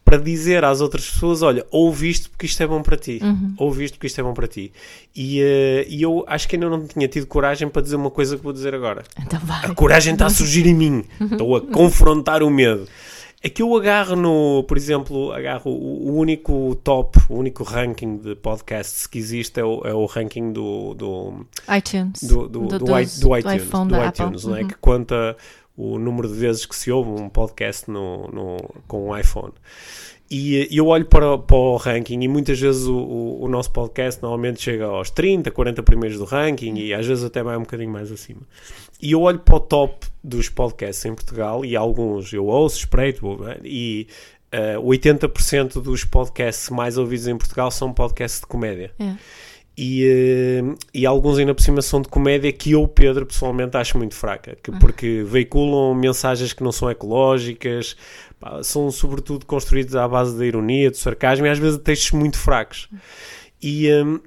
[0.07, 3.19] para dizer às outras pessoas, olha, ouve isto porque isto é bom para ti.
[3.21, 3.55] Uhum.
[3.59, 4.73] Ouve isto porque isto é bom para ti.
[5.15, 8.37] E, eh, e eu acho que ainda não tinha tido coragem para dizer uma coisa
[8.37, 9.03] que vou dizer agora.
[9.21, 9.65] Então vai.
[9.67, 11.05] A coragem está a surgir em mim.
[11.21, 12.87] Estou a confrontar o medo.
[13.43, 18.17] É que eu agarro no, por exemplo, agarro o, o único top, o único ranking
[18.17, 21.47] de podcasts que existe é o, é o ranking do, do,
[21.77, 22.23] iTunes.
[22.23, 24.63] do, do, do, dos- do iTunes, do iTunes não é?
[24.63, 24.69] Uhum.
[24.69, 25.37] que conta
[25.77, 28.57] o número de vezes que se ouve um podcast no, no,
[28.87, 29.53] com um iPhone.
[30.31, 33.71] E eh, eu olho para, para o ranking e muitas vezes o, o, o nosso
[33.71, 37.61] podcast normalmente chega aos 30, 40 primeiros do ranking e às vezes até vai um
[37.61, 38.41] bocadinho mais acima.
[39.01, 43.39] E eu olho para o top dos podcasts em Portugal e alguns eu ouço, espreito
[43.63, 44.09] e
[44.51, 48.93] eh, 80% dos podcasts mais ouvidos em Portugal são podcasts de comédia.
[48.99, 49.15] É.
[49.77, 53.99] E, eh, e alguns ainda por cima são de comédia que eu, Pedro, pessoalmente acho
[53.99, 57.95] muito fraca, que, porque veiculam mensagens que não são ecológicas,
[58.41, 62.39] pá, são sobretudo construídos à base da ironia, do sarcasmo e às vezes textos muito
[62.39, 62.89] fracos.
[63.63, 64.21] E, eh,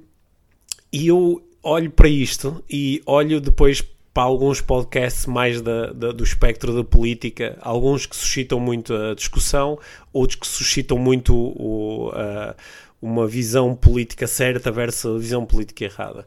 [0.92, 6.12] e eu olho para isto e olho depois para para alguns podcasts mais da, da,
[6.12, 9.78] do espectro da política, alguns que suscitam muito a discussão,
[10.12, 12.54] outros que suscitam muito o, a,
[13.00, 16.26] uma visão política certa versus a visão política errada.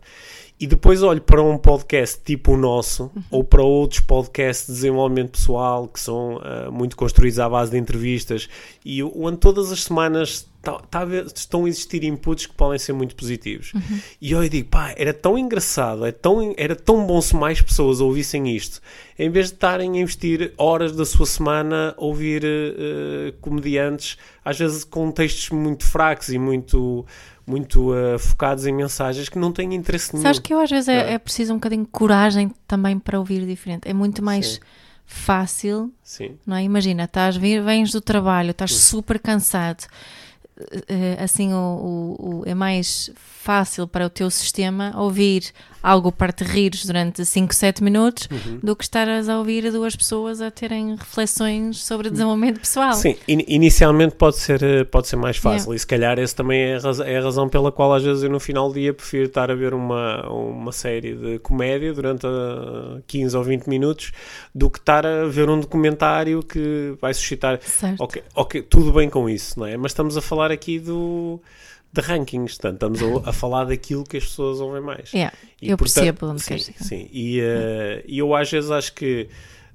[0.60, 3.24] E depois olho para um podcast tipo o nosso, uhum.
[3.32, 7.78] ou para outros podcasts de desenvolvimento pessoal, que são uh, muito construídos à base de
[7.78, 8.48] entrevistas,
[8.86, 11.06] e onde todas as semanas tá, tá
[11.36, 13.74] estão a existir inputs que podem ser muito positivos.
[13.74, 14.00] Uhum.
[14.20, 18.00] E eu digo, pá, era tão engraçado, é tão, era tão bom se mais pessoas
[18.00, 18.82] ouvissem isto,
[19.20, 24.58] em vez de estarem a investir horas da sua semana a ouvir uh, comediantes, às
[24.58, 27.06] vezes com textos muito fracos e muito
[27.46, 30.24] muito uh, focados em mensagens que não têm interesse nenhum.
[30.24, 33.46] Sabes que eu às vezes é, é, preciso um bocadinho de coragem também para ouvir
[33.46, 33.86] diferente.
[33.86, 34.60] É muito mais Sim.
[35.06, 36.38] fácil, Sim.
[36.48, 36.64] não é?
[36.64, 39.84] Imagina, estás, vens do trabalho, estás super cansado
[41.22, 45.52] assim o, o, o, é mais fácil para o teu sistema ouvir
[45.84, 48.60] algo para te rires durante 5, 7 minutos uhum.
[48.64, 52.94] do que estares a ouvir duas pessoas a terem reflexões sobre desenvolvimento pessoal.
[52.94, 55.76] Sim, in inicialmente pode ser, eh, pode ser mais fácil yeah.
[55.76, 58.24] e se calhar esse também é a, razão, é a razão pela qual às vezes
[58.24, 62.26] eu no final do dia prefiro estar a ver uma, uma série de comédia durante
[63.08, 64.14] 15 ou 20 minutos
[64.56, 67.60] do que estar a ver um documentário que vai suscitar.
[67.62, 68.02] Certo.
[68.02, 69.76] Ok, ok, tudo bem com isso, não é?
[69.76, 71.42] Mas estamos a falar aqui do
[71.94, 75.14] de rankings, portanto, estamos a, a, falar daquilo que as pessoas ouvem mais.
[75.14, 75.32] Yeah,
[75.62, 79.30] e, eu portanto, percebo onde sim, queres Sim, e, uh, eu às vezes acho que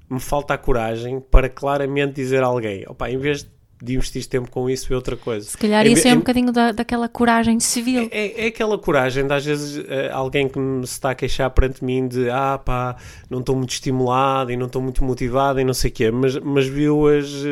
[0.09, 3.49] me falta a coragem para claramente dizer a alguém, opa, em vez de
[3.81, 5.47] de investir tempo com isso e outra coisa.
[5.47, 8.09] Se calhar isso é, é um bocadinho da, daquela coragem civil.
[8.11, 11.83] É, é, aquela coragem de às vezes uh, alguém que me está a queixar perante
[11.83, 12.97] mim de ah pá,
[13.29, 16.37] não estou muito estimulado e não estou muito motivado e não sei o quê, mas,
[16.37, 17.45] mas viu as uh,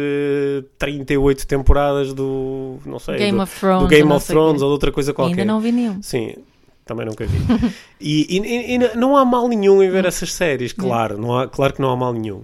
[0.59, 4.67] eh, 38 temporadas do, não sei, Game do, of Thrones, do Game of Thrones ou
[4.67, 5.41] de outra coisa qualquer.
[5.41, 6.01] ainda não vi nenhum.
[6.01, 6.33] Sim,
[6.87, 7.37] também nunca vi.
[8.01, 11.73] e, e, e, não há mal nenhum em ver essas séries, claro, não há, claro
[11.73, 12.43] que não há mal nenhum.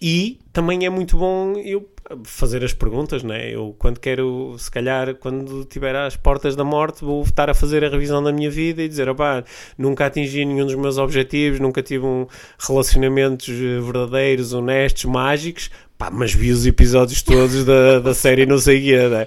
[0.00, 1.86] E também é muito bom eu
[2.24, 3.54] fazer as perguntas, né?
[3.54, 7.84] Eu quando quero, se calhar, quando tiver às portas da morte, vou estar a fazer
[7.84, 9.44] a revisão da minha vida e dizer, opá,
[9.78, 12.26] nunca atingi nenhum dos meus objetivos, nunca tive um
[12.58, 15.70] relacionamentos eh, verdadeiros, honestos, mágicos,
[16.00, 19.26] pá, mas vi os episódios todos da, da série não sei o quê, né?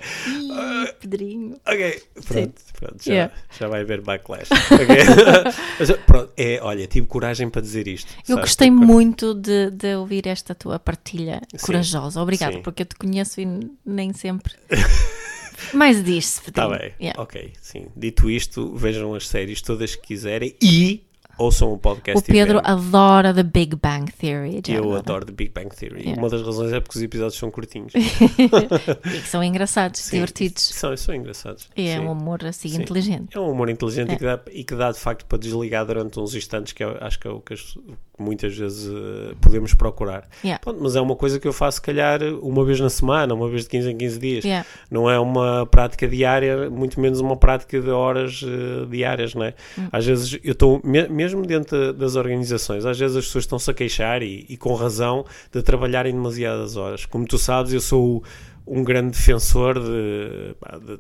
[0.99, 1.55] Pedrinho.
[1.67, 3.34] Ok, pronto, pronto já, yeah.
[3.59, 4.49] já vai haver backlash.
[4.71, 5.03] Okay.
[5.78, 8.09] Mas, pronto, é, olha, tive coragem para dizer isto.
[8.19, 8.41] Eu sabes?
[8.41, 12.21] gostei muito de, de, ouvir esta tua partilha sim, corajosa.
[12.21, 14.53] Obrigada, porque eu te conheço e nem sempre.
[15.74, 16.41] Mais diz-se.
[16.47, 17.21] Está bem, yeah.
[17.21, 17.88] ok, sim.
[17.95, 21.03] Dito isto, vejam as séries todas que quiserem e
[21.38, 22.19] ouçam o podcast.
[22.21, 24.61] O Pedro adora The Big Bang Theory.
[24.67, 24.99] Eu agora.
[24.99, 26.01] adoro The Big Bang Theory.
[26.01, 26.21] Yeah.
[26.21, 27.93] Uma das razões é porque os episódios são curtinhos.
[27.95, 30.63] e que são engraçados, Sim, divertidos.
[30.63, 31.69] São, são engraçados.
[31.75, 32.05] E é Sim.
[32.05, 32.81] um humor assim Sim.
[32.81, 33.36] inteligente.
[33.36, 34.13] É um humor inteligente é.
[34.13, 36.97] E, que dá, e que dá de facto para desligar durante uns instantes, que eu,
[37.01, 37.77] acho que é o que as,
[38.17, 40.27] muitas vezes uh, podemos procurar.
[40.43, 40.61] Yeah.
[40.61, 43.49] Pronto, mas é uma coisa que eu faço, se calhar, uma vez na semana, uma
[43.49, 44.45] vez de 15 em 15 dias.
[44.45, 44.67] Yeah.
[44.89, 49.53] Não é uma prática diária, muito menos uma prática de horas uh, diárias, não é?
[49.77, 49.88] Mm.
[49.91, 53.74] Às vezes eu estou, me, mesmo dentro das organizações, às vezes as pessoas estão-se a
[53.74, 57.05] queixar e, e, com razão de trabalharem demasiadas horas.
[57.05, 58.21] Como tu sabes, eu sou
[58.65, 60.55] um grande defensor de,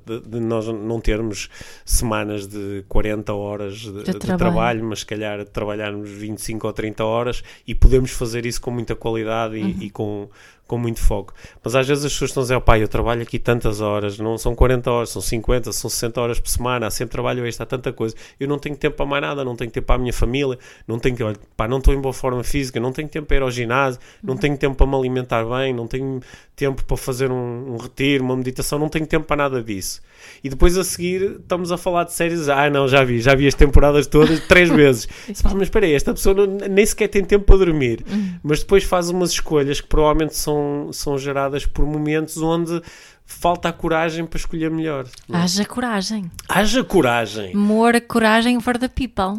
[0.05, 1.49] de, de, nós não termos
[1.85, 4.37] semanas de 40 horas de, de trabalho.
[4.37, 4.83] trabalho.
[4.83, 9.57] mas se calhar trabalharmos 25 ou 30 horas e podemos fazer isso com muita qualidade
[9.57, 9.77] e, uhum.
[9.79, 10.29] e com,
[10.67, 11.33] com muito foco.
[11.63, 14.37] Mas às vezes as pessoas estão a dizer, pai, eu trabalho aqui tantas horas, não
[14.37, 17.67] são 40 horas, são 50, são 60 horas por semana, há sempre trabalho extra, há
[17.67, 18.15] tanta coisa.
[18.39, 20.57] Eu não tenho tempo para mais nada, não tenho tempo para a minha família,
[20.87, 23.41] não tenho tempo, pá, não estou em boa forma física, não tenho tempo para ir
[23.43, 26.21] ao ginásio, não tenho tempo para me alimentar bem, não tenho
[26.55, 30.01] tempo para fazer um, um retiro, uma meditação, não tenho tempo para nada disso.
[30.43, 33.47] E depois a seguir estamos a falar de séries, ah não, já vi, já vi
[33.47, 35.07] as temporadas todas três vezes.
[35.27, 38.03] mas espera aí, esta pessoa não, nem sequer tem tempo para dormir.
[38.09, 38.35] Uhum.
[38.43, 40.52] Mas depois faz umas escolhas que provavelmente são,
[40.91, 42.81] são geradas por momentos onde
[43.25, 45.05] falta a coragem para escolher melhor.
[45.27, 45.39] Não?
[45.39, 45.43] É?
[45.43, 46.31] Haja coragem.
[46.47, 47.55] Haja coragem.
[47.55, 49.37] More coragem for the people.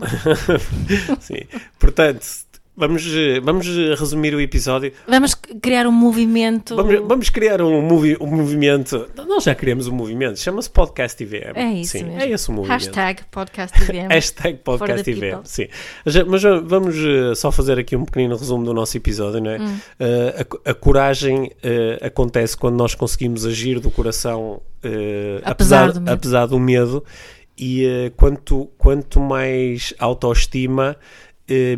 [1.20, 1.42] Sim.
[1.78, 2.26] Portanto,
[2.76, 3.06] Vamos,
[3.40, 4.92] vamos resumir o episódio.
[5.06, 6.74] Vamos criar um movimento.
[6.74, 9.08] Vamos, vamos criar um, movi um movimento.
[9.14, 11.52] Nós já criamos um movimento, chama-se Podcast IVM.
[11.54, 11.92] É isso.
[11.92, 12.20] Sim, mesmo.
[12.20, 12.80] é esse o movimento.
[12.80, 14.08] Hashtag Podcast IVM.
[14.10, 15.40] Hashtag Podcast IVM.
[15.44, 15.68] Sim.
[16.26, 19.60] Mas vamos eh, só fazer aqui um pequenino resumo do nosso episódio, não é?
[19.60, 19.76] Hum.
[20.00, 25.92] Uh, a, a, coragem uh, acontece quando nós conseguimos agir do coração, uh, apesar, apesar,
[25.92, 27.04] do apesar, do medo.
[27.56, 30.96] E quanto, quanto mais autoestima,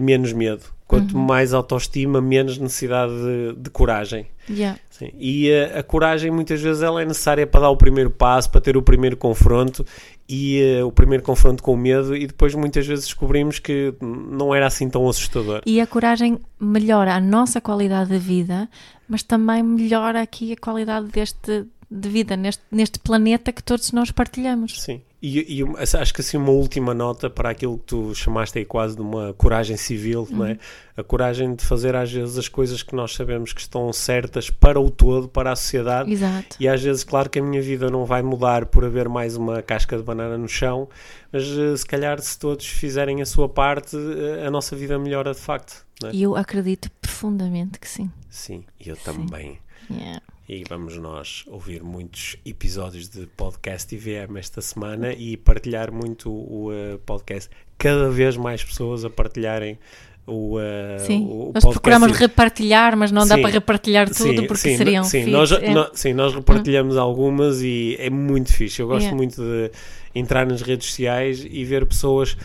[0.01, 4.27] menos medo Quanto mais autoestima, menos necessidade de, de coragem.
[4.49, 4.79] Yeah.
[5.19, 8.61] E a, a coragem muitas vezes ela é necessária para dar o primeiro passo, para
[8.61, 9.85] ter o primeiro confronto
[10.29, 14.55] e uh, o primeiro confronto com o medo e depois muitas vezes descobrimos que não
[14.55, 15.63] era assim tão assustador.
[15.67, 18.69] E a coragem melhora a nossa qualidade de vida,
[19.09, 24.11] mas também melhora aqui a qualidade deste de vida neste, neste planeta que todos nós
[24.11, 24.83] partilhamos.
[24.83, 25.65] Sim, e, e,
[25.99, 29.33] acho que assim uma última nota para aquilo que tu chamaste aí quase de uma
[29.33, 30.37] coragem civil, uhum.
[30.37, 30.51] não é?
[30.53, 30.59] Uhum.
[30.99, 34.79] A coragem de fazer às vezes as coisas que nós sabemos que estão certas para
[34.79, 36.13] o todo, para a sociedade.
[36.13, 36.57] Exato.
[36.61, 39.63] E às vezes, claro que a minha vida não vai mudar por haver mais uma
[39.63, 40.89] casca de banana no chão,
[41.33, 45.33] mas eh, se calhar se todos fizerem a sua parte, eh, a nossa vida melhora
[45.33, 45.87] de facto.
[46.13, 46.27] E é?
[46.27, 48.11] eu acredito profundamente que sim.
[48.29, 49.03] Sim, eu sim.
[49.03, 49.59] também.
[49.91, 56.31] Yeah e vamos nós ouvir muitos episódios de podcast IVM esta semana e partilhar muito
[56.31, 57.51] o uh, podcast.
[57.77, 59.79] Cada vez mais pessoas a partilharem
[60.27, 60.61] o, uh,
[60.99, 64.77] sim, o nós procuramos repartilhar, mas não sim, dá para repartilhar tudo sim, porque sim,
[64.77, 65.71] seriam sim, nós, é.
[65.73, 67.01] no, sim, nós repartilhamos hum.
[67.01, 68.83] algumas e é muito fixe.
[68.83, 69.17] Eu gosto yeah.
[69.17, 69.71] muito de
[70.15, 72.37] entrar nas redes sociais e ver pessoas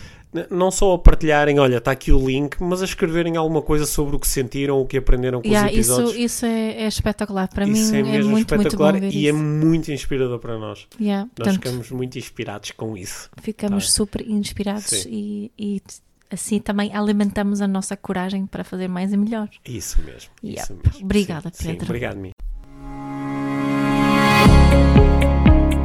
[0.50, 4.16] não só a partilharem, olha, está aqui o link, mas a escreverem alguma coisa sobre
[4.16, 6.12] o que sentiram, o que aprenderam com yeah, os episódios.
[6.12, 7.48] Isso, isso é, é espetacular.
[7.50, 10.58] Para isso mim é, mesmo é muito, espetacular muito bom e é muito inspirador para
[10.58, 10.88] nós.
[11.00, 13.30] Yeah, nós portanto, ficamos muito inspirados com isso.
[13.42, 13.92] Ficamos tá.
[13.92, 15.82] super inspirados e, e,
[16.30, 19.50] assim também alimentamos a nossa coragem para fazer mais e melhor.
[19.68, 20.32] Isso mesmo.
[20.44, 20.64] Yeah.
[20.64, 21.06] Isso mesmo.
[21.06, 21.80] Obrigada, sim, Pedro.
[21.80, 22.32] Sim, obrigado, mim.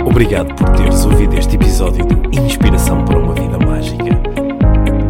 [0.05, 4.16] Obrigado por teres ouvido este episódio de Inspiração para uma Vida Mágica.